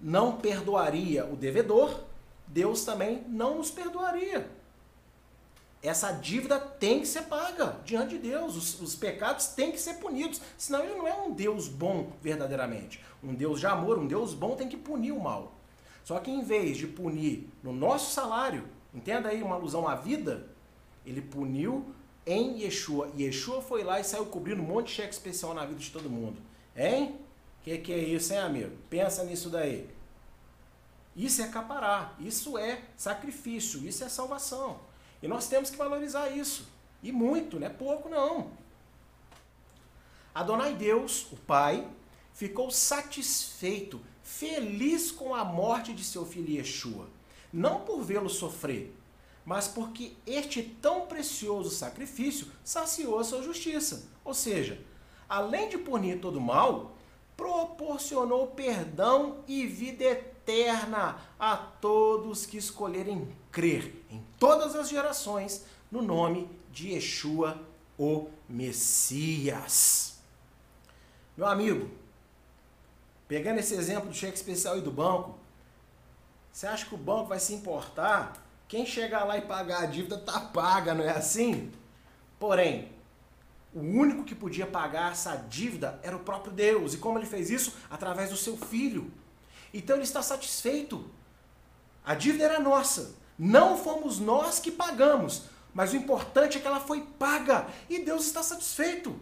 não 0.00 0.36
perdoaria 0.38 1.24
o 1.24 1.36
devedor, 1.36 2.02
Deus 2.48 2.84
também 2.84 3.24
não 3.28 3.58
nos 3.58 3.70
perdoaria. 3.70 4.50
Essa 5.82 6.10
dívida 6.10 6.58
tem 6.58 7.00
que 7.00 7.06
ser 7.06 7.22
paga 7.22 7.76
diante 7.84 8.16
de 8.16 8.28
Deus. 8.28 8.56
Os, 8.56 8.80
os, 8.80 8.96
pecados 8.96 9.48
têm 9.48 9.70
que 9.70 9.78
ser 9.78 9.94
punidos. 9.94 10.40
Senão 10.58 10.82
ele 10.82 10.96
não 10.96 11.06
é 11.06 11.14
um 11.14 11.32
Deus 11.32 11.68
bom 11.68 12.12
verdadeiramente. 12.20 13.00
Um 13.22 13.34
Deus 13.34 13.60
de 13.60 13.66
amor, 13.66 13.96
um 13.96 14.06
Deus 14.06 14.34
bom 14.34 14.56
tem 14.56 14.68
que 14.68 14.76
punir 14.76 15.12
o 15.12 15.20
mal. 15.20 15.54
Só 16.02 16.18
que 16.18 16.30
em 16.30 16.42
vez 16.42 16.76
de 16.76 16.88
punir 16.88 17.48
no 17.62 17.72
nosso 17.72 18.12
salário, 18.12 18.64
entenda 18.92 19.28
aí 19.28 19.42
uma 19.42 19.54
alusão 19.54 19.86
à 19.86 19.94
vida, 19.94 20.48
ele 21.04 21.20
puniu 21.20 21.94
em 22.26 22.60
Yeshua. 22.62 23.10
Yeshua 23.16 23.62
foi 23.62 23.84
lá 23.84 24.00
e 24.00 24.04
saiu 24.04 24.26
cobrindo 24.26 24.60
um 24.60 24.66
monte 24.66 24.88
de 24.88 24.94
cheque 24.94 25.14
especial 25.14 25.54
na 25.54 25.64
vida 25.64 25.78
de 25.78 25.90
todo 25.90 26.10
mundo. 26.10 26.36
Hein? 26.74 27.16
Que 27.62 27.78
que 27.78 27.92
é 27.92 27.98
isso, 27.98 28.32
hein, 28.32 28.40
amigo? 28.40 28.76
Pensa 28.90 29.24
nisso 29.24 29.48
daí. 29.48 29.88
Isso 31.14 31.40
é 31.40 31.48
caparar, 31.48 32.14
isso 32.20 32.58
é 32.58 32.82
sacrifício, 32.96 33.86
isso 33.86 34.04
é 34.04 34.08
salvação. 34.08 34.80
E 35.22 35.28
nós 35.28 35.48
temos 35.48 35.70
que 35.70 35.76
valorizar 35.76 36.28
isso. 36.28 36.68
E 37.02 37.10
muito, 37.10 37.58
não 37.58 37.66
é 37.66 37.70
pouco 37.70 38.08
não. 38.08 38.50
Adonai 40.34 40.74
Deus, 40.74 41.30
o 41.32 41.36
Pai, 41.36 41.88
ficou 42.34 42.70
satisfeito, 42.70 44.00
feliz 44.22 45.10
com 45.10 45.34
a 45.34 45.42
morte 45.44 45.94
de 45.94 46.04
seu 46.04 46.26
filho 46.26 46.50
Yeshua. 46.50 47.08
Não 47.50 47.80
por 47.80 48.02
vê-lo 48.02 48.28
sofrer, 48.28 48.94
mas 49.46 49.68
porque 49.68 50.14
este 50.26 50.60
tão 50.60 51.06
precioso 51.06 51.70
sacrifício 51.70 52.48
saciou 52.64 53.20
a 53.20 53.24
sua 53.24 53.44
justiça. 53.44 54.08
Ou 54.24 54.34
seja, 54.34 54.80
além 55.28 55.68
de 55.68 55.78
punir 55.78 56.20
todo 56.20 56.40
mal, 56.40 56.96
proporcionou 57.36 58.48
perdão 58.48 59.44
e 59.46 59.64
vida 59.64 60.02
eterna 60.02 61.16
a 61.38 61.56
todos 61.56 62.44
que 62.44 62.56
escolherem 62.56 63.28
crer 63.52 64.04
em 64.10 64.20
todas 64.36 64.74
as 64.74 64.88
gerações 64.88 65.64
no 65.92 66.02
nome 66.02 66.50
de 66.72 66.94
Yeshua, 66.94 67.56
o 67.96 68.28
Messias. 68.48 70.18
Meu 71.36 71.46
amigo, 71.46 71.88
pegando 73.28 73.60
esse 73.60 73.74
exemplo 73.74 74.08
do 74.08 74.14
cheque 74.14 74.36
especial 74.36 74.76
e 74.76 74.80
do 74.80 74.90
banco, 74.90 75.38
você 76.50 76.66
acha 76.66 76.86
que 76.86 76.94
o 76.94 76.98
banco 76.98 77.26
vai 77.26 77.38
se 77.38 77.54
importar? 77.54 78.45
Quem 78.68 78.84
chegar 78.84 79.24
lá 79.24 79.38
e 79.38 79.42
pagar 79.42 79.82
a 79.82 79.86
dívida 79.86 80.18
tá 80.18 80.40
paga, 80.40 80.94
não 80.94 81.04
é 81.04 81.10
assim? 81.10 81.70
Porém, 82.38 82.90
o 83.72 83.80
único 83.80 84.24
que 84.24 84.34
podia 84.34 84.66
pagar 84.66 85.12
essa 85.12 85.36
dívida 85.36 86.00
era 86.02 86.16
o 86.16 86.20
próprio 86.20 86.52
Deus. 86.52 86.94
E 86.94 86.98
como 86.98 87.18
ele 87.18 87.26
fez 87.26 87.50
isso? 87.50 87.74
Através 87.88 88.30
do 88.30 88.36
seu 88.36 88.56
filho. 88.56 89.12
Então 89.72 89.96
ele 89.96 90.04
está 90.04 90.22
satisfeito. 90.22 91.08
A 92.04 92.14
dívida 92.14 92.44
era 92.44 92.58
nossa. 92.58 93.14
Não 93.38 93.76
fomos 93.76 94.18
nós 94.18 94.58
que 94.58 94.70
pagamos. 94.70 95.44
Mas 95.74 95.92
o 95.92 95.96
importante 95.96 96.56
é 96.56 96.60
que 96.60 96.66
ela 96.66 96.80
foi 96.80 97.02
paga. 97.18 97.66
E 97.88 97.98
Deus 97.98 98.26
está 98.26 98.42
satisfeito. 98.42 99.18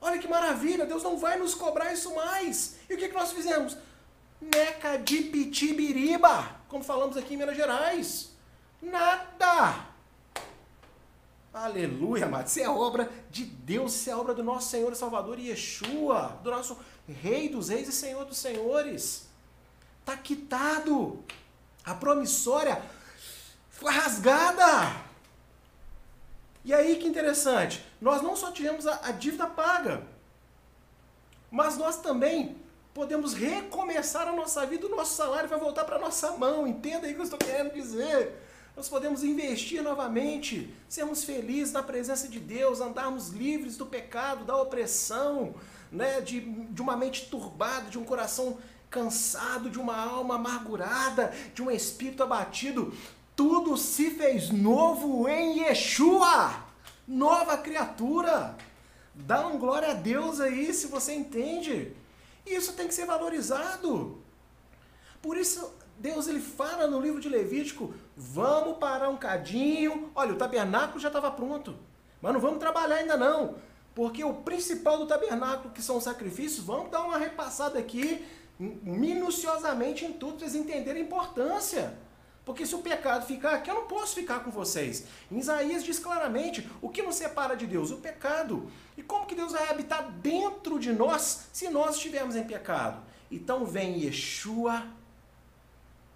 Olha 0.00 0.18
que 0.18 0.28
maravilha, 0.28 0.84
Deus 0.84 1.02
não 1.02 1.16
vai 1.16 1.38
nos 1.38 1.54
cobrar 1.54 1.92
isso 1.92 2.14
mais. 2.14 2.76
E 2.90 2.94
o 2.94 2.98
que, 2.98 3.08
que 3.08 3.14
nós 3.14 3.32
fizemos? 3.32 3.76
Meca 4.40 4.98
de 4.98 5.22
pitibiriba, 5.22 6.60
como 6.68 6.84
falamos 6.84 7.16
aqui 7.16 7.34
em 7.34 7.36
Minas 7.38 7.56
Gerais. 7.56 8.33
Nada. 8.84 9.86
Aleluia, 11.52 12.26
amado. 12.26 12.48
Isso 12.48 12.60
é 12.60 12.68
obra 12.68 13.10
de 13.30 13.44
Deus, 13.44 13.94
isso 13.94 14.10
é 14.10 14.16
obra 14.16 14.34
do 14.34 14.42
nosso 14.42 14.70
Senhor 14.70 14.92
e 14.92 14.96
Salvador 14.96 15.38
Yeshua, 15.38 16.40
do 16.42 16.50
nosso 16.50 16.76
Rei 17.06 17.48
dos 17.48 17.68
Reis 17.68 17.88
e 17.88 17.92
Senhor 17.92 18.24
dos 18.24 18.38
Senhores. 18.38 19.28
Está 20.00 20.16
quitado. 20.16 21.22
A 21.84 21.94
promissória 21.94 22.82
foi 23.70 23.92
rasgada. 23.92 25.04
E 26.64 26.72
aí 26.72 26.96
que 26.96 27.06
interessante, 27.06 27.84
nós 28.00 28.22
não 28.22 28.34
só 28.34 28.50
tivemos 28.50 28.86
a, 28.86 29.08
a 29.08 29.12
dívida 29.12 29.46
paga, 29.46 30.02
mas 31.50 31.76
nós 31.76 31.98
também 31.98 32.56
podemos 32.94 33.34
recomeçar 33.34 34.26
a 34.26 34.32
nossa 34.32 34.64
vida, 34.64 34.86
o 34.86 34.96
nosso 34.96 35.14
salário 35.14 35.48
vai 35.48 35.58
voltar 35.58 35.84
para 35.84 35.96
a 35.96 36.00
nossa 36.00 36.32
mão. 36.32 36.66
Entenda 36.66 37.06
aí 37.06 37.12
o 37.12 37.14
que 37.14 37.20
eu 37.20 37.24
estou 37.24 37.38
querendo 37.38 37.72
dizer. 37.74 38.43
Nós 38.76 38.88
podemos 38.88 39.22
investir 39.22 39.82
novamente, 39.82 40.68
sermos 40.88 41.22
felizes 41.22 41.72
na 41.72 41.82
presença 41.82 42.26
de 42.26 42.40
Deus, 42.40 42.80
andarmos 42.80 43.28
livres 43.28 43.76
do 43.76 43.86
pecado, 43.86 44.44
da 44.44 44.56
opressão, 44.56 45.54
né, 45.92 46.20
de, 46.20 46.40
de 46.40 46.82
uma 46.82 46.96
mente 46.96 47.26
turbada, 47.30 47.88
de 47.88 47.98
um 47.98 48.04
coração 48.04 48.58
cansado, 48.90 49.70
de 49.70 49.78
uma 49.78 49.96
alma 49.96 50.34
amargurada, 50.34 51.32
de 51.54 51.62
um 51.62 51.70
espírito 51.70 52.24
abatido. 52.24 52.92
Tudo 53.36 53.76
se 53.76 54.10
fez 54.10 54.50
novo 54.50 55.28
em 55.28 55.60
Yeshua, 55.60 56.64
nova 57.06 57.56
criatura. 57.56 58.56
Dá 59.14 59.46
um 59.46 59.56
glória 59.56 59.92
a 59.92 59.94
Deus 59.94 60.40
aí, 60.40 60.74
se 60.74 60.88
você 60.88 61.14
entende. 61.14 61.92
Isso 62.44 62.72
tem 62.72 62.88
que 62.88 62.94
ser 62.94 63.06
valorizado. 63.06 64.20
Por 65.22 65.36
isso 65.36 65.72
Deus 65.98 66.26
ele 66.28 66.40
fala 66.40 66.86
no 66.86 67.00
livro 67.00 67.20
de 67.20 67.28
Levítico: 67.28 67.94
vamos 68.16 68.78
parar 68.78 69.08
um 69.08 69.16
cadinho. 69.16 70.10
Olha, 70.14 70.32
o 70.32 70.36
tabernáculo 70.36 71.00
já 71.00 71.08
estava 71.08 71.30
pronto, 71.30 71.76
mas 72.20 72.32
não 72.32 72.40
vamos 72.40 72.58
trabalhar 72.58 72.96
ainda 72.96 73.16
não, 73.16 73.56
porque 73.94 74.24
o 74.24 74.34
principal 74.34 74.98
do 74.98 75.06
tabernáculo, 75.06 75.72
que 75.72 75.82
são 75.82 75.96
os 75.96 76.04
sacrifícios, 76.04 76.64
vamos 76.64 76.90
dar 76.90 77.02
uma 77.02 77.18
repassada 77.18 77.78
aqui 77.78 78.24
minuciosamente 78.58 80.04
em 80.04 80.12
tudo 80.12 80.38
para 80.38 80.48
vocês 80.48 80.54
entenderem 80.54 81.02
a 81.02 81.04
importância. 81.04 81.98
Porque 82.44 82.66
se 82.66 82.74
o 82.74 82.80
pecado 82.80 83.26
ficar 83.26 83.54
aqui, 83.54 83.70
eu 83.70 83.74
não 83.74 83.86
posso 83.86 84.14
ficar 84.14 84.40
com 84.40 84.50
vocês. 84.50 85.06
Em 85.32 85.38
Isaías 85.38 85.82
diz 85.82 85.98
claramente: 85.98 86.68
o 86.82 86.90
que 86.90 87.02
nos 87.02 87.14
separa 87.14 87.56
de 87.56 87.66
Deus? 87.66 87.90
O 87.90 87.96
pecado. 87.96 88.70
E 88.98 89.02
como 89.02 89.26
que 89.26 89.34
Deus 89.34 89.52
vai 89.52 89.70
habitar 89.70 90.10
dentro 90.20 90.78
de 90.78 90.92
nós 90.92 91.48
se 91.52 91.70
nós 91.70 91.96
estivermos 91.96 92.36
em 92.36 92.44
pecado? 92.44 93.02
Então 93.30 93.64
vem 93.64 94.04
Yeshua 94.04 94.86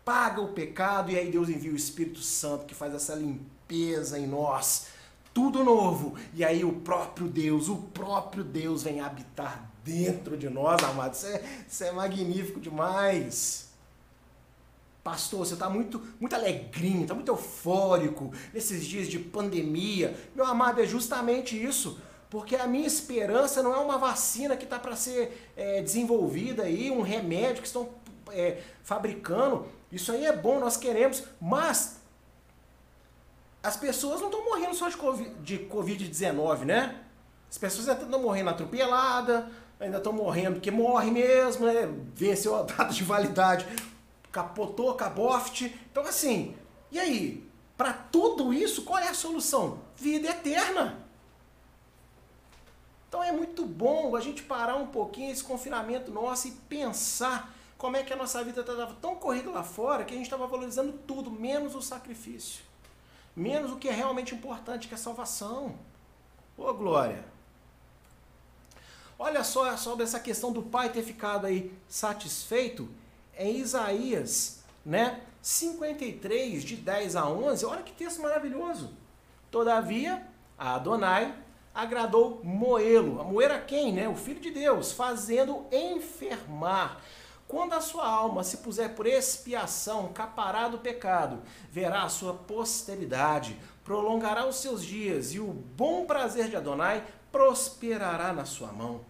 paga 0.08 0.40
o 0.40 0.48
pecado 0.48 1.10
e 1.10 1.18
aí 1.18 1.30
Deus 1.30 1.50
envia 1.50 1.70
o 1.70 1.76
Espírito 1.76 2.20
Santo 2.20 2.64
que 2.64 2.74
faz 2.74 2.94
essa 2.94 3.14
limpeza 3.14 4.18
em 4.18 4.26
nós. 4.26 4.86
Tudo 5.34 5.62
novo. 5.62 6.16
E 6.32 6.42
aí 6.42 6.64
o 6.64 6.72
próprio 6.72 7.28
Deus, 7.28 7.68
o 7.68 7.76
próprio 7.76 8.42
Deus 8.42 8.82
vem 8.82 9.00
habitar 9.00 9.70
dentro 9.84 10.34
de 10.34 10.48
nós, 10.48 10.82
amados. 10.82 11.18
Isso 11.18 11.26
é, 11.26 11.42
isso 11.68 11.84
é 11.84 11.92
magnífico 11.92 12.58
demais. 12.58 13.68
Pastor, 15.04 15.40
você 15.40 15.52
está 15.52 15.68
muito, 15.68 16.02
muito 16.18 16.34
alegrinho, 16.34 17.02
está 17.02 17.12
muito 17.12 17.28
eufórico 17.28 18.32
nesses 18.54 18.86
dias 18.86 19.08
de 19.08 19.18
pandemia. 19.18 20.18
Meu 20.34 20.46
amado, 20.46 20.80
é 20.80 20.86
justamente 20.86 21.62
isso. 21.62 22.00
Porque 22.30 22.56
a 22.56 22.66
minha 22.66 22.86
esperança 22.86 23.62
não 23.62 23.74
é 23.74 23.78
uma 23.78 23.98
vacina 23.98 24.56
que 24.56 24.64
está 24.64 24.78
para 24.78 24.96
ser 24.96 25.52
é, 25.54 25.82
desenvolvida 25.82 26.62
aí, 26.62 26.90
um 26.90 27.02
remédio 27.02 27.60
que 27.60 27.66
estão 27.66 27.90
é, 28.30 28.62
fabricando. 28.82 29.66
Isso 29.90 30.12
aí 30.12 30.26
é 30.26 30.36
bom, 30.36 30.60
nós 30.60 30.76
queremos, 30.76 31.24
mas 31.40 31.98
as 33.62 33.76
pessoas 33.76 34.20
não 34.20 34.28
estão 34.28 34.44
morrendo 34.44 34.74
só 34.74 34.88
de 34.88 35.58
Covid-19, 35.58 36.64
né? 36.64 37.02
As 37.50 37.56
pessoas 37.56 37.88
ainda 37.88 38.02
estão 38.02 38.20
morrendo 38.20 38.50
atropelada, 38.50 39.50
ainda 39.80 39.98
estão 39.98 40.12
morrendo 40.12 40.54
porque 40.54 40.70
morre 40.70 41.10
mesmo, 41.10 41.66
né? 41.66 41.88
Venceu 42.14 42.56
a 42.56 42.62
data 42.64 42.92
de 42.92 43.02
validade, 43.02 43.66
capotou, 44.30 44.94
caboft. 44.94 45.74
Então, 45.90 46.04
assim, 46.04 46.54
e 46.90 46.98
aí? 46.98 47.48
Para 47.76 47.92
tudo 47.92 48.52
isso, 48.52 48.82
qual 48.82 48.98
é 48.98 49.08
a 49.08 49.14
solução? 49.14 49.78
Vida 49.96 50.28
eterna. 50.28 50.98
Então 53.08 53.22
é 53.22 53.32
muito 53.32 53.64
bom 53.64 54.14
a 54.16 54.20
gente 54.20 54.42
parar 54.42 54.76
um 54.76 54.88
pouquinho 54.88 55.30
esse 55.30 55.42
confinamento 55.42 56.10
nosso 56.10 56.48
e 56.48 56.50
pensar 56.50 57.54
como 57.78 57.96
é 57.96 58.02
que 58.02 58.12
a 58.12 58.16
nossa 58.16 58.42
vida 58.42 58.60
estava 58.60 58.92
tão 59.00 59.14
corrida 59.14 59.50
lá 59.50 59.62
fora 59.62 60.04
que 60.04 60.12
a 60.12 60.16
gente 60.16 60.26
estava 60.26 60.48
valorizando 60.48 60.92
tudo, 61.06 61.30
menos 61.30 61.76
o 61.76 61.80
sacrifício. 61.80 62.64
Menos 63.36 63.70
o 63.70 63.76
que 63.76 63.88
é 63.88 63.92
realmente 63.92 64.34
importante, 64.34 64.88
que 64.88 64.94
é 64.94 64.96
a 64.96 65.00
salvação. 65.00 65.76
Ô 66.56 66.74
glória! 66.74 67.24
Olha 69.16 69.44
só 69.44 69.76
sobre 69.76 70.02
essa 70.02 70.18
questão 70.18 70.52
do 70.52 70.62
pai 70.62 70.90
ter 70.90 71.04
ficado 71.04 71.46
aí 71.46 71.72
satisfeito 71.88 72.88
em 73.38 73.58
Isaías, 73.58 74.60
né? 74.84 75.20
53, 75.40 76.64
de 76.64 76.76
10 76.76 77.14
a 77.14 77.28
11. 77.28 77.64
Olha 77.64 77.82
que 77.82 77.92
texto 77.92 78.20
maravilhoso. 78.20 78.92
Todavia, 79.52 80.26
a 80.58 80.74
Adonai 80.74 81.32
agradou 81.72 82.40
Moelo. 82.42 83.20
A 83.20 83.24
moer 83.24 83.64
quem, 83.66 83.92
né? 83.92 84.08
O 84.08 84.16
Filho 84.16 84.40
de 84.40 84.50
Deus, 84.50 84.90
fazendo 84.90 85.64
enfermar 85.70 87.00
quando 87.48 87.72
a 87.72 87.80
sua 87.80 88.06
alma 88.06 88.44
se 88.44 88.58
puser 88.58 88.94
por 88.94 89.06
expiação, 89.06 90.12
capará 90.12 90.68
do 90.68 90.78
pecado, 90.78 91.42
verá 91.72 92.02
a 92.02 92.08
sua 92.10 92.34
posteridade, 92.34 93.58
prolongará 93.82 94.46
os 94.46 94.56
seus 94.56 94.84
dias, 94.84 95.32
e 95.32 95.40
o 95.40 95.46
bom 95.46 96.04
prazer 96.04 96.50
de 96.50 96.56
Adonai 96.56 97.02
prosperará 97.32 98.34
na 98.34 98.44
sua 98.44 98.70
mão. 98.70 99.00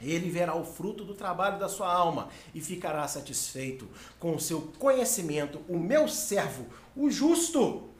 Ele 0.00 0.30
verá 0.30 0.54
o 0.54 0.64
fruto 0.64 1.04
do 1.04 1.14
trabalho 1.14 1.58
da 1.58 1.68
sua 1.68 1.92
alma 1.92 2.28
e 2.54 2.62
ficará 2.62 3.06
satisfeito 3.06 3.86
com 4.18 4.34
o 4.34 4.40
seu 4.40 4.72
conhecimento. 4.78 5.60
O 5.68 5.78
meu 5.78 6.08
servo, 6.08 6.66
o 6.94 7.10
justo, 7.10 7.90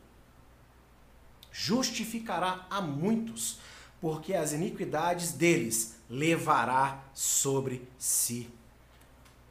justificará 1.52 2.66
a 2.70 2.80
muitos, 2.80 3.60
porque 4.00 4.34
as 4.34 4.52
iniquidades 4.52 5.32
deles 5.32 5.96
levará 6.08 7.02
sobre 7.14 7.86
si. 7.98 8.50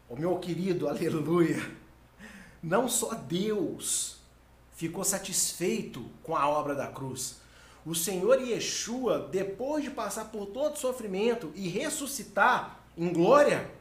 O 0.07 0.15
meu 0.15 0.37
querido, 0.39 0.87
aleluia, 0.89 1.71
não 2.61 2.87
só 2.87 3.13
Deus 3.13 4.17
ficou 4.75 5.03
satisfeito 5.03 6.05
com 6.21 6.35
a 6.35 6.47
obra 6.47 6.75
da 6.75 6.87
cruz. 6.87 7.37
O 7.85 7.93
Senhor 7.93 8.41
Yeshua, 8.41 9.29
depois 9.31 9.83
de 9.83 9.91
passar 9.91 10.25
por 10.25 10.47
todo 10.47 10.77
sofrimento 10.77 11.51
e 11.55 11.67
ressuscitar 11.67 12.79
em 12.97 13.13
glória, 13.13 13.71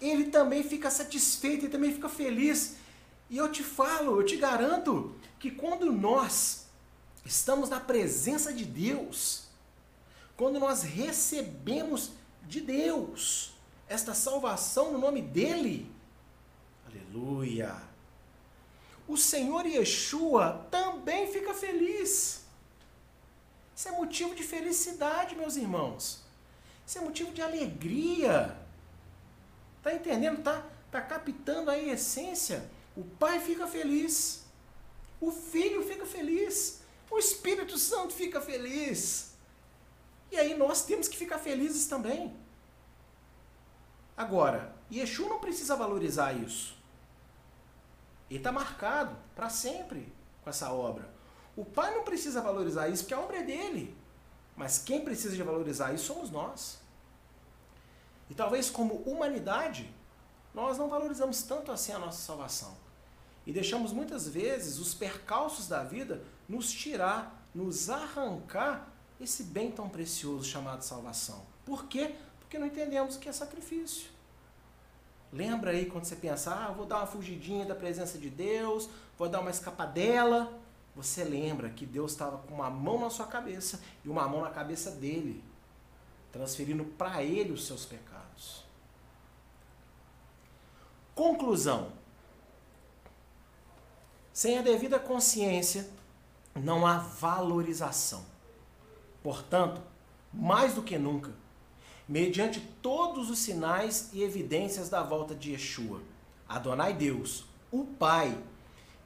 ele 0.00 0.24
também 0.24 0.62
fica 0.62 0.90
satisfeito, 0.90 1.64
ele 1.64 1.72
também 1.72 1.92
fica 1.92 2.08
feliz. 2.08 2.76
E 3.28 3.36
eu 3.36 3.50
te 3.50 3.62
falo, 3.62 4.20
eu 4.20 4.24
te 4.24 4.36
garanto, 4.36 5.14
que 5.38 5.50
quando 5.50 5.92
nós 5.92 6.66
estamos 7.24 7.68
na 7.68 7.80
presença 7.80 8.52
de 8.52 8.64
Deus, 8.64 9.48
quando 10.36 10.58
nós 10.58 10.82
recebemos 10.82 12.12
de 12.46 12.60
Deus, 12.60 13.53
esta 13.88 14.14
salvação 14.14 14.92
no 14.92 14.98
nome 14.98 15.22
dele. 15.22 15.90
Aleluia! 16.86 17.76
O 19.06 19.16
Senhor 19.16 19.66
Yeshua 19.66 20.66
também 20.70 21.30
fica 21.30 21.52
feliz. 21.52 22.44
Isso 23.76 23.88
é 23.88 23.92
motivo 23.92 24.34
de 24.34 24.42
felicidade, 24.42 25.34
meus 25.34 25.56
irmãos. 25.56 26.22
Isso 26.86 26.98
é 26.98 27.00
motivo 27.00 27.32
de 27.32 27.42
alegria. 27.42 28.56
Tá 29.82 29.92
entendendo? 29.92 30.42
Tá, 30.42 30.64
está 30.86 31.00
captando 31.00 31.70
a 31.70 31.78
essência, 31.78 32.70
o 32.96 33.02
Pai 33.02 33.40
fica 33.40 33.66
feliz, 33.66 34.44
o 35.20 35.32
Filho 35.32 35.82
fica 35.82 36.06
feliz, 36.06 36.80
o 37.10 37.18
Espírito 37.18 37.76
Santo 37.76 38.14
fica 38.14 38.40
feliz. 38.40 39.32
E 40.30 40.38
aí 40.38 40.56
nós 40.56 40.84
temos 40.84 41.08
que 41.08 41.16
ficar 41.16 41.38
felizes 41.38 41.86
também. 41.86 42.34
Agora, 44.16 44.74
Yeshua 44.92 45.28
não 45.28 45.40
precisa 45.40 45.76
valorizar 45.76 46.32
isso. 46.32 46.76
Ele 48.30 48.38
está 48.38 48.52
marcado 48.52 49.16
para 49.34 49.48
sempre 49.48 50.12
com 50.42 50.50
essa 50.50 50.72
obra. 50.72 51.12
O 51.56 51.64
pai 51.64 51.94
não 51.94 52.04
precisa 52.04 52.40
valorizar 52.40 52.88
isso 52.88 53.04
porque 53.04 53.14
a 53.14 53.20
obra 53.20 53.38
é 53.38 53.42
dele. 53.42 53.96
Mas 54.56 54.78
quem 54.78 55.04
precisa 55.04 55.34
de 55.34 55.42
valorizar 55.42 55.92
isso 55.92 56.06
somos 56.06 56.30
nós. 56.30 56.80
E 58.30 58.34
talvez 58.34 58.70
como 58.70 58.94
humanidade, 59.02 59.92
nós 60.54 60.78
não 60.78 60.88
valorizamos 60.88 61.42
tanto 61.42 61.72
assim 61.72 61.92
a 61.92 61.98
nossa 61.98 62.22
salvação. 62.22 62.76
E 63.46 63.52
deixamos 63.52 63.92
muitas 63.92 64.28
vezes 64.28 64.78
os 64.78 64.94
percalços 64.94 65.68
da 65.68 65.82
vida 65.82 66.22
nos 66.48 66.70
tirar, 66.72 67.46
nos 67.54 67.90
arrancar 67.90 68.88
esse 69.20 69.44
bem 69.44 69.70
tão 69.70 69.88
precioso 69.88 70.44
chamado 70.44 70.82
salvação. 70.82 71.44
Por 71.64 71.86
quê? 71.86 72.14
Porque 72.54 72.58
não 72.60 72.68
entendemos 72.68 73.16
o 73.16 73.18
que 73.18 73.28
é 73.28 73.32
sacrifício. 73.32 74.08
Lembra 75.32 75.72
aí 75.72 75.86
quando 75.86 76.04
você 76.04 76.14
pensa, 76.14 76.54
ah, 76.54 76.70
vou 76.70 76.86
dar 76.86 76.98
uma 76.98 77.06
fugidinha 77.06 77.66
da 77.66 77.74
presença 77.74 78.16
de 78.16 78.30
Deus, 78.30 78.88
vou 79.18 79.28
dar 79.28 79.40
uma 79.40 79.50
escapadela. 79.50 80.56
Você 80.94 81.24
lembra 81.24 81.68
que 81.68 81.84
Deus 81.84 82.12
estava 82.12 82.38
com 82.38 82.54
uma 82.54 82.70
mão 82.70 83.00
na 83.00 83.10
sua 83.10 83.26
cabeça 83.26 83.82
e 84.04 84.08
uma 84.08 84.28
mão 84.28 84.42
na 84.42 84.50
cabeça 84.50 84.92
dele, 84.92 85.42
transferindo 86.30 86.84
para 86.84 87.24
ele 87.24 87.50
os 87.50 87.66
seus 87.66 87.84
pecados. 87.84 88.64
Conclusão: 91.12 91.90
sem 94.32 94.58
a 94.58 94.62
devida 94.62 95.00
consciência, 95.00 95.90
não 96.54 96.86
há 96.86 96.98
valorização. 96.98 98.24
Portanto, 99.24 99.82
mais 100.32 100.74
do 100.74 100.84
que 100.84 100.96
nunca, 100.96 101.32
mediante 102.08 102.60
todos 102.82 103.30
os 103.30 103.38
sinais 103.38 104.10
e 104.12 104.22
evidências 104.22 104.88
da 104.88 105.02
volta 105.02 105.34
de 105.34 105.52
Yeshua, 105.52 106.02
Adonai 106.48 106.92
Deus, 106.92 107.44
o 107.70 107.84
Pai, 107.84 108.38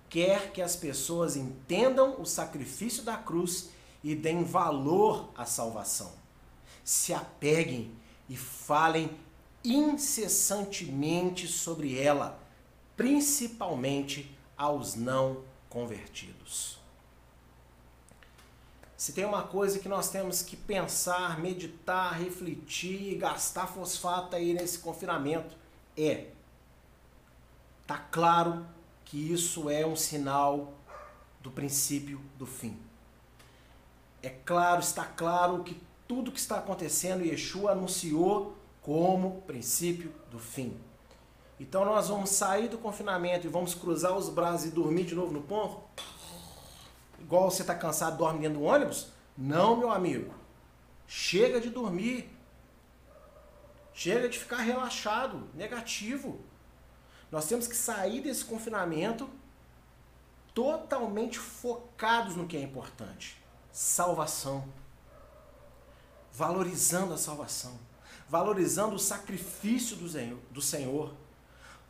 quer 0.08 0.52
que 0.52 0.60
as 0.60 0.74
pessoas 0.74 1.36
entendam 1.36 2.20
o 2.20 2.24
sacrifício 2.24 3.02
da 3.02 3.16
cruz 3.16 3.70
e 4.02 4.14
deem 4.14 4.42
valor 4.42 5.30
à 5.36 5.44
salvação. 5.44 6.12
Se 6.84 7.12
apeguem 7.12 7.92
e 8.28 8.36
falem 8.36 9.10
incessantemente 9.64 11.46
sobre 11.46 11.98
ela, 11.98 12.40
principalmente 12.96 14.34
aos 14.56 14.94
não 14.94 15.42
convertidos. 15.68 16.77
Se 18.98 19.12
tem 19.12 19.24
uma 19.24 19.44
coisa 19.44 19.78
que 19.78 19.88
nós 19.88 20.10
temos 20.10 20.42
que 20.42 20.56
pensar, 20.56 21.38
meditar, 21.38 22.18
refletir 22.20 23.12
e 23.12 23.14
gastar 23.14 23.68
fosfato 23.68 24.34
aí 24.34 24.52
nesse 24.52 24.80
confinamento, 24.80 25.56
é. 25.96 26.26
Tá 27.86 27.96
claro 27.96 28.66
que 29.04 29.32
isso 29.32 29.70
é 29.70 29.86
um 29.86 29.94
sinal 29.94 30.72
do 31.40 31.48
princípio 31.48 32.20
do 32.36 32.44
fim. 32.44 32.76
É 34.20 34.30
claro, 34.30 34.80
está 34.80 35.04
claro 35.04 35.62
que 35.62 35.80
tudo 36.08 36.32
que 36.32 36.40
está 36.40 36.58
acontecendo, 36.58 37.24
Yeshua 37.24 37.70
anunciou 37.70 38.56
como 38.82 39.42
princípio 39.42 40.12
do 40.28 40.40
fim. 40.40 40.76
Então 41.60 41.84
nós 41.84 42.08
vamos 42.08 42.30
sair 42.30 42.66
do 42.66 42.78
confinamento 42.78 43.46
e 43.46 43.50
vamos 43.50 43.74
cruzar 43.74 44.16
os 44.16 44.28
braços 44.28 44.66
e 44.66 44.70
dormir 44.72 45.04
de 45.04 45.14
novo 45.14 45.32
no 45.32 45.42
ponto? 45.42 45.80
Igual 47.28 47.50
você 47.50 47.60
está 47.60 47.74
cansado, 47.74 48.16
dorme 48.16 48.40
dentro 48.40 48.58
do 48.58 48.64
ônibus? 48.64 49.08
Não, 49.36 49.76
meu 49.76 49.90
amigo. 49.90 50.34
Chega 51.06 51.60
de 51.60 51.68
dormir. 51.68 52.34
Chega 53.92 54.30
de 54.30 54.38
ficar 54.38 54.56
relaxado, 54.62 55.46
negativo. 55.52 56.40
Nós 57.30 57.46
temos 57.46 57.66
que 57.66 57.76
sair 57.76 58.22
desse 58.22 58.46
confinamento 58.46 59.28
totalmente 60.54 61.38
focados 61.38 62.34
no 62.34 62.46
que 62.46 62.56
é 62.56 62.62
importante: 62.62 63.36
salvação. 63.70 64.66
Valorizando 66.32 67.12
a 67.12 67.18
salvação, 67.18 67.78
valorizando 68.26 68.94
o 68.94 68.98
sacrifício 68.98 69.96
do 69.96 70.62
Senhor, 70.62 71.12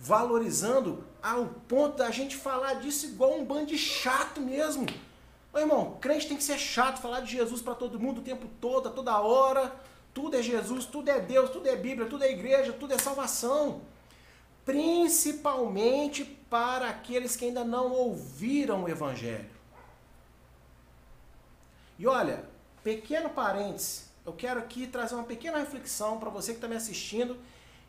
valorizando 0.00 1.04
ao 1.22 1.46
ponto 1.46 1.98
da 1.98 2.10
gente 2.10 2.36
falar 2.36 2.74
disso 2.74 3.06
igual 3.06 3.38
um 3.38 3.44
bando 3.44 3.66
de 3.66 3.78
chato 3.78 4.40
mesmo. 4.40 4.84
Ô, 5.52 5.58
irmão, 5.58 5.96
crente 6.00 6.28
tem 6.28 6.36
que 6.36 6.42
ser 6.42 6.58
chato, 6.58 7.00
falar 7.00 7.20
de 7.20 7.32
Jesus 7.32 7.62
para 7.62 7.74
todo 7.74 7.98
mundo 7.98 8.18
o 8.18 8.24
tempo 8.24 8.46
todo, 8.60 8.88
a 8.88 8.92
toda 8.92 9.18
hora. 9.18 9.72
Tudo 10.12 10.36
é 10.36 10.42
Jesus, 10.42 10.84
tudo 10.84 11.08
é 11.08 11.20
Deus, 11.20 11.50
tudo 11.50 11.68
é 11.68 11.76
Bíblia, 11.76 12.08
tudo 12.08 12.24
é 12.24 12.30
igreja, 12.30 12.72
tudo 12.72 12.92
é 12.92 12.98
salvação. 12.98 13.80
Principalmente 14.64 16.24
para 16.24 16.88
aqueles 16.90 17.36
que 17.36 17.46
ainda 17.46 17.64
não 17.64 17.92
ouviram 17.92 18.84
o 18.84 18.88
Evangelho. 18.88 19.50
E 21.98 22.06
olha, 22.06 22.44
pequeno 22.84 23.30
parênteses, 23.30 24.08
eu 24.24 24.32
quero 24.32 24.60
aqui 24.60 24.86
trazer 24.86 25.14
uma 25.14 25.24
pequena 25.24 25.58
reflexão 25.58 26.18
para 26.18 26.30
você 26.30 26.52
que 26.52 26.58
está 26.58 26.68
me 26.68 26.76
assistindo 26.76 27.36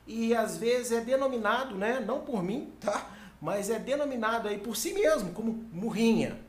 e 0.08 0.34
às 0.34 0.58
vezes 0.58 0.92
é 0.92 1.02
denominado, 1.02 1.76
né, 1.76 2.00
não 2.00 2.22
por 2.22 2.42
mim, 2.42 2.74
tá? 2.80 3.10
Mas 3.42 3.70
é 3.70 3.78
denominado 3.78 4.48
aí 4.48 4.58
por 4.58 4.76
si 4.76 4.94
mesmo 4.94 5.32
como 5.34 5.52
murrinha. 5.72 6.40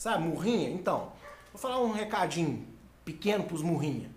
Sabe, 0.00 0.26
murrinha? 0.26 0.70
Então, 0.70 1.12
vou 1.52 1.60
falar 1.60 1.78
um 1.78 1.92
recadinho 1.92 2.66
pequeno 3.04 3.44
para 3.44 3.54
os 3.54 3.60
murrinha. 3.60 4.10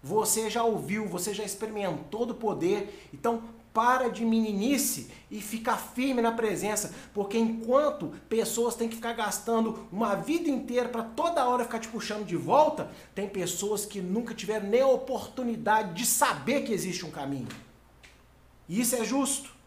Você 0.00 0.48
já 0.48 0.62
ouviu, 0.62 1.08
você 1.08 1.34
já 1.34 1.42
experimentou 1.42 2.24
do 2.24 2.32
poder, 2.32 3.08
então 3.12 3.42
para 3.74 4.06
de 4.06 4.24
meninice 4.24 5.10
e 5.28 5.40
fica 5.40 5.76
firme 5.76 6.22
na 6.22 6.30
presença, 6.30 6.94
porque 7.12 7.36
enquanto 7.36 8.14
pessoas 8.28 8.76
têm 8.76 8.88
que 8.88 8.94
ficar 8.94 9.14
gastando 9.14 9.84
uma 9.90 10.14
vida 10.14 10.48
inteira 10.48 10.88
para 10.88 11.02
toda 11.02 11.44
hora 11.44 11.64
ficar 11.64 11.80
te 11.80 11.88
puxando 11.88 12.24
de 12.24 12.36
volta, 12.36 12.88
tem 13.12 13.28
pessoas 13.28 13.84
que 13.84 14.00
nunca 14.00 14.32
tiveram 14.32 14.68
nem 14.68 14.82
a 14.82 14.86
oportunidade 14.86 15.92
de 15.92 16.06
saber 16.06 16.62
que 16.62 16.72
existe 16.72 17.04
um 17.04 17.10
caminho. 17.10 17.48
E 18.68 18.80
isso 18.80 18.94
é 18.94 19.04
justo. 19.04 19.59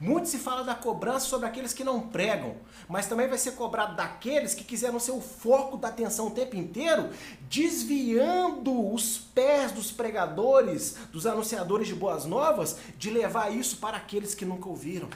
Muito 0.00 0.28
se 0.28 0.38
fala 0.38 0.64
da 0.64 0.74
cobrança 0.74 1.26
sobre 1.26 1.46
aqueles 1.46 1.72
que 1.72 1.84
não 1.84 2.08
pregam, 2.08 2.56
mas 2.88 3.06
também 3.06 3.28
vai 3.28 3.38
ser 3.38 3.52
cobrado 3.52 3.94
daqueles 3.94 4.54
que 4.54 4.64
quiseram 4.64 4.98
ser 4.98 5.12
o 5.12 5.20
foco 5.20 5.76
da 5.76 5.88
atenção 5.88 6.26
o 6.26 6.30
tempo 6.32 6.56
inteiro, 6.56 7.10
desviando 7.42 8.92
os 8.92 9.18
pés 9.18 9.72
dos 9.72 9.92
pregadores, 9.92 10.96
dos 11.12 11.26
anunciadores 11.26 11.86
de 11.86 11.94
boas 11.94 12.24
novas, 12.24 12.76
de 12.98 13.10
levar 13.10 13.54
isso 13.54 13.76
para 13.76 13.96
aqueles 13.96 14.34
que 14.34 14.44
nunca 14.44 14.68
ouviram. 14.68 15.08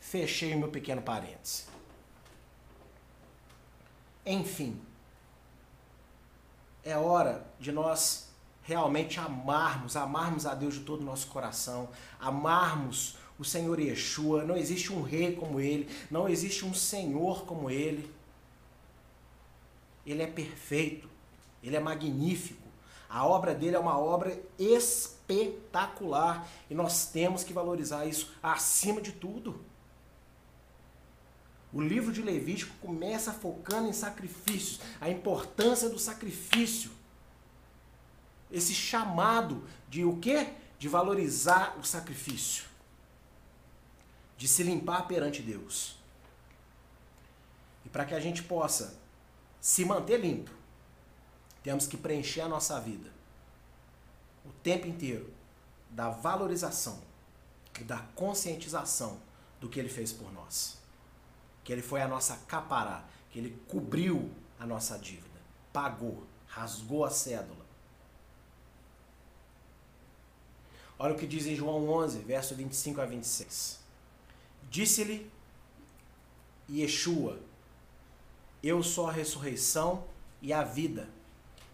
Fechei 0.00 0.54
o 0.54 0.58
meu 0.58 0.68
pequeno 0.68 1.00
parêntese. 1.00 1.64
Enfim, 4.26 4.80
é 6.82 6.96
hora 6.96 7.46
de 7.58 7.70
nós 7.72 8.28
realmente 8.62 9.20
amarmos, 9.20 9.96
amarmos 9.96 10.46
a 10.46 10.54
Deus 10.54 10.74
de 10.74 10.80
todo 10.80 11.02
o 11.02 11.04
nosso 11.04 11.26
coração, 11.28 11.88
amarmos 12.18 13.16
o 13.38 13.44
Senhor 13.44 13.78
Yeshua, 13.80 14.44
não 14.44 14.56
existe 14.56 14.92
um 14.92 15.02
rei 15.02 15.34
como 15.34 15.58
ele, 15.60 15.88
não 16.10 16.28
existe 16.28 16.64
um 16.64 16.72
Senhor 16.72 17.44
como 17.44 17.68
ele. 17.68 18.12
Ele 20.06 20.22
é 20.22 20.26
perfeito, 20.26 21.08
ele 21.62 21.76
é 21.76 21.80
magnífico. 21.80 22.62
A 23.08 23.26
obra 23.26 23.54
dele 23.54 23.76
é 23.76 23.78
uma 23.78 23.98
obra 23.98 24.40
espetacular 24.58 26.48
e 26.70 26.74
nós 26.74 27.06
temos 27.06 27.42
que 27.42 27.52
valorizar 27.52 28.06
isso 28.06 28.32
acima 28.42 29.00
de 29.00 29.12
tudo. 29.12 29.60
O 31.72 31.80
livro 31.80 32.12
de 32.12 32.22
Levítico 32.22 32.74
começa 32.80 33.32
focando 33.32 33.88
em 33.88 33.92
sacrifícios, 33.92 34.80
a 35.00 35.10
importância 35.10 35.88
do 35.88 35.98
sacrifício. 35.98 36.90
Esse 38.50 38.72
chamado 38.72 39.64
de 39.88 40.04
o 40.04 40.18
quê? 40.18 40.50
De 40.78 40.88
valorizar 40.88 41.76
o 41.80 41.84
sacrifício 41.84 42.73
de 44.36 44.48
se 44.48 44.62
limpar 44.62 45.06
perante 45.06 45.42
Deus. 45.42 45.96
E 47.84 47.88
para 47.88 48.04
que 48.04 48.14
a 48.14 48.20
gente 48.20 48.42
possa 48.42 48.98
se 49.60 49.84
manter 49.84 50.18
limpo, 50.18 50.50
temos 51.62 51.86
que 51.86 51.96
preencher 51.96 52.42
a 52.42 52.48
nossa 52.48 52.78
vida 52.80 53.10
o 54.44 54.52
tempo 54.62 54.86
inteiro 54.86 55.32
da 55.90 56.10
valorização 56.10 57.00
e 57.80 57.84
da 57.84 57.98
conscientização 58.14 59.18
do 59.60 59.68
que 59.68 59.78
ele 59.80 59.88
fez 59.88 60.12
por 60.12 60.30
nós. 60.32 60.78
Que 61.62 61.72
ele 61.72 61.82
foi 61.82 62.02
a 62.02 62.08
nossa 62.08 62.36
capará, 62.46 63.04
que 63.30 63.38
ele 63.38 63.58
cobriu 63.66 64.30
a 64.60 64.66
nossa 64.66 64.98
dívida, 64.98 65.40
pagou, 65.72 66.24
rasgou 66.46 67.04
a 67.04 67.10
cédula. 67.10 67.64
Olha 70.98 71.14
o 71.14 71.18
que 71.18 71.26
diz 71.26 71.46
em 71.46 71.56
João 71.56 71.88
11, 71.88 72.18
verso 72.20 72.54
25 72.54 73.00
a 73.00 73.06
26. 73.06 73.83
Disse-lhe 74.74 75.30
Yeshua: 76.68 77.38
Eu 78.60 78.82
sou 78.82 79.06
a 79.06 79.12
ressurreição 79.12 80.02
e 80.42 80.52
a 80.52 80.64
vida. 80.64 81.08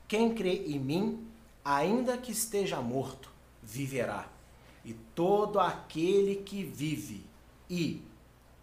Quem 0.07 0.35
crê 0.35 0.67
em 0.67 0.79
mim, 0.79 1.27
ainda 1.65 2.19
que 2.19 2.31
esteja 2.31 2.83
morto, 2.83 3.33
viverá. 3.63 4.29
E 4.85 4.93
todo 5.15 5.59
aquele 5.59 6.43
que 6.43 6.63
vive 6.63 7.25
e 7.71 8.03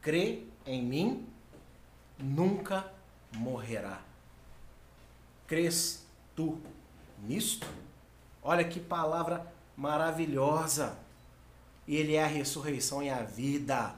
crê 0.02 0.44
em 0.68 0.86
mim, 0.86 1.28
nunca 2.20 2.94
morrerá. 3.34 4.04
Crês 5.48 6.06
tu 6.36 6.62
nisto? 7.24 7.66
Olha 8.44 8.64
que 8.64 8.80
palavra 8.80 9.52
maravilhosa. 9.76 10.96
Ele 11.88 12.14
é 12.14 12.24
a 12.24 12.28
ressurreição 12.28 13.02
e 13.02 13.10
a 13.10 13.24
vida. 13.24 13.97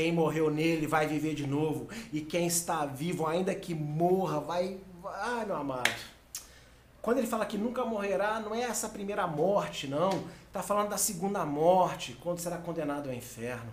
Quem 0.00 0.12
morreu 0.12 0.50
nele 0.50 0.86
vai 0.86 1.06
viver 1.06 1.34
de 1.34 1.46
novo. 1.46 1.86
E 2.10 2.22
quem 2.22 2.46
está 2.46 2.86
vivo, 2.86 3.26
ainda 3.26 3.54
que 3.54 3.74
morra, 3.74 4.40
vai. 4.40 4.80
Ai, 5.04 5.44
meu 5.44 5.56
amado. 5.56 5.90
Quando 7.02 7.18
ele 7.18 7.26
fala 7.26 7.44
que 7.44 7.58
nunca 7.58 7.84
morrerá, 7.84 8.40
não 8.40 8.54
é 8.54 8.62
essa 8.62 8.88
primeira 8.88 9.26
morte, 9.26 9.86
não. 9.86 10.24
Está 10.46 10.62
falando 10.62 10.88
da 10.88 10.96
segunda 10.96 11.44
morte, 11.44 12.16
quando 12.22 12.38
será 12.38 12.56
condenado 12.56 13.10
ao 13.10 13.14
inferno. 13.14 13.70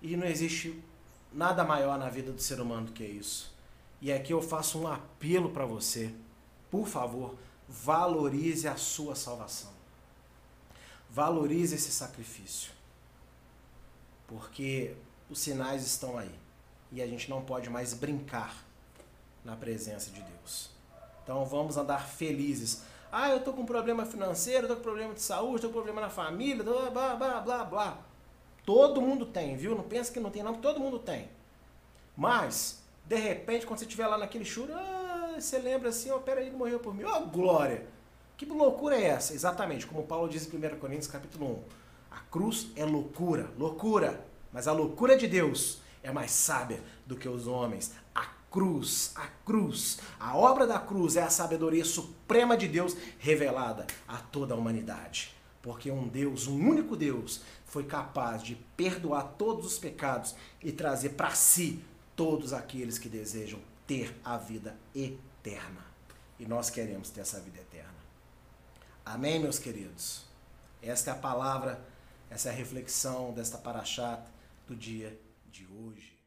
E 0.00 0.16
não 0.16 0.28
existe 0.28 0.80
nada 1.32 1.64
maior 1.64 1.98
na 1.98 2.08
vida 2.08 2.30
do 2.30 2.40
ser 2.40 2.60
humano 2.60 2.86
do 2.86 2.92
que 2.92 3.02
isso. 3.02 3.52
E 4.00 4.12
aqui 4.12 4.32
eu 4.32 4.40
faço 4.40 4.78
um 4.78 4.86
apelo 4.86 5.50
para 5.50 5.66
você. 5.66 6.14
Por 6.70 6.86
favor, 6.86 7.34
valorize 7.68 8.68
a 8.68 8.76
sua 8.76 9.16
salvação. 9.16 9.72
Valorize 11.10 11.74
esse 11.74 11.90
sacrifício. 11.90 12.78
Porque 14.30 14.94
os 15.28 15.40
sinais 15.40 15.84
estão 15.84 16.16
aí. 16.16 16.30
E 16.92 17.02
a 17.02 17.06
gente 17.06 17.28
não 17.28 17.42
pode 17.42 17.68
mais 17.68 17.92
brincar 17.92 18.64
na 19.44 19.56
presença 19.56 20.10
de 20.10 20.22
Deus. 20.22 20.70
Então 21.22 21.44
vamos 21.44 21.76
andar 21.76 22.06
felizes. 22.06 22.84
Ah, 23.10 23.28
eu 23.30 23.40
tô 23.40 23.52
com 23.52 23.66
problema 23.66 24.06
financeiro, 24.06 24.68
tô 24.68 24.76
com 24.76 24.82
problema 24.82 25.12
de 25.12 25.20
saúde, 25.20 25.62
tô 25.62 25.68
com 25.68 25.74
problema 25.74 26.00
na 26.00 26.08
família, 26.08 26.62
blá 26.62 26.90
blá 26.90 27.16
blá 27.16 27.40
blá 27.40 27.64
blá. 27.64 27.98
Todo 28.64 29.02
mundo 29.02 29.26
tem, 29.26 29.56
viu? 29.56 29.74
Não 29.74 29.82
pensa 29.82 30.12
que 30.12 30.20
não 30.20 30.30
tem, 30.30 30.44
não, 30.44 30.54
todo 30.54 30.78
mundo 30.78 31.00
tem. 31.00 31.28
Mas, 32.16 32.84
de 33.04 33.16
repente, 33.16 33.66
quando 33.66 33.80
você 33.80 33.84
estiver 33.84 34.06
lá 34.06 34.16
naquele 34.16 34.44
choro, 34.44 34.72
ah, 34.74 35.34
você 35.36 35.58
lembra 35.58 35.88
assim, 35.88 36.10
ó, 36.10 36.18
oh, 36.18 36.20
peraí, 36.20 36.46
ele 36.46 36.56
morreu 36.56 36.78
por 36.78 36.94
mim. 36.94 37.02
Ó, 37.02 37.18
oh, 37.18 37.26
glória! 37.26 37.84
Que 38.36 38.46
loucura 38.46 38.96
é 38.96 39.04
essa? 39.04 39.34
Exatamente, 39.34 39.86
como 39.86 40.04
Paulo 40.04 40.28
diz 40.28 40.46
em 40.46 40.56
1 40.56 40.78
Coríntios 40.78 41.08
capítulo 41.08 41.46
1. 41.46 41.62
A 42.10 42.18
cruz 42.18 42.68
é 42.76 42.84
loucura, 42.84 43.52
loucura. 43.58 44.26
Mas 44.52 44.66
a 44.66 44.72
loucura 44.72 45.16
de 45.16 45.28
Deus 45.28 45.80
é 46.02 46.10
mais 46.10 46.30
sábia 46.30 46.82
do 47.06 47.16
que 47.16 47.28
os 47.28 47.46
homens. 47.46 47.92
A 48.14 48.26
cruz, 48.50 49.12
a 49.14 49.26
cruz, 49.44 49.98
a 50.18 50.36
obra 50.36 50.66
da 50.66 50.78
cruz 50.78 51.16
é 51.16 51.22
a 51.22 51.30
sabedoria 51.30 51.84
suprema 51.84 52.56
de 52.56 52.66
Deus 52.66 52.96
revelada 53.18 53.86
a 54.08 54.16
toda 54.16 54.54
a 54.54 54.56
humanidade. 54.56 55.34
Porque 55.62 55.90
um 55.90 56.08
Deus, 56.08 56.46
um 56.46 56.56
único 56.56 56.96
Deus, 56.96 57.42
foi 57.66 57.84
capaz 57.84 58.42
de 58.42 58.56
perdoar 58.76 59.34
todos 59.38 59.66
os 59.66 59.78
pecados 59.78 60.34
e 60.62 60.72
trazer 60.72 61.10
para 61.10 61.30
si 61.30 61.84
todos 62.16 62.52
aqueles 62.52 62.98
que 62.98 63.08
desejam 63.08 63.60
ter 63.86 64.18
a 64.24 64.36
vida 64.36 64.76
eterna. 64.94 65.84
E 66.38 66.46
nós 66.46 66.70
queremos 66.70 67.10
ter 67.10 67.20
essa 67.20 67.38
vida 67.40 67.60
eterna. 67.60 67.94
Amém, 69.04 69.38
meus 69.38 69.58
queridos? 69.58 70.24
Esta 70.82 71.10
é 71.10 71.12
a 71.12 71.16
palavra, 71.16 71.84
essa 72.30 72.48
é 72.48 72.52
a 72.52 72.54
reflexão 72.54 73.34
desta 73.34 73.58
paraxá 73.58 74.24
do 74.66 74.76
dia 74.76 75.20
de 75.50 75.66
hoje. 75.66 76.19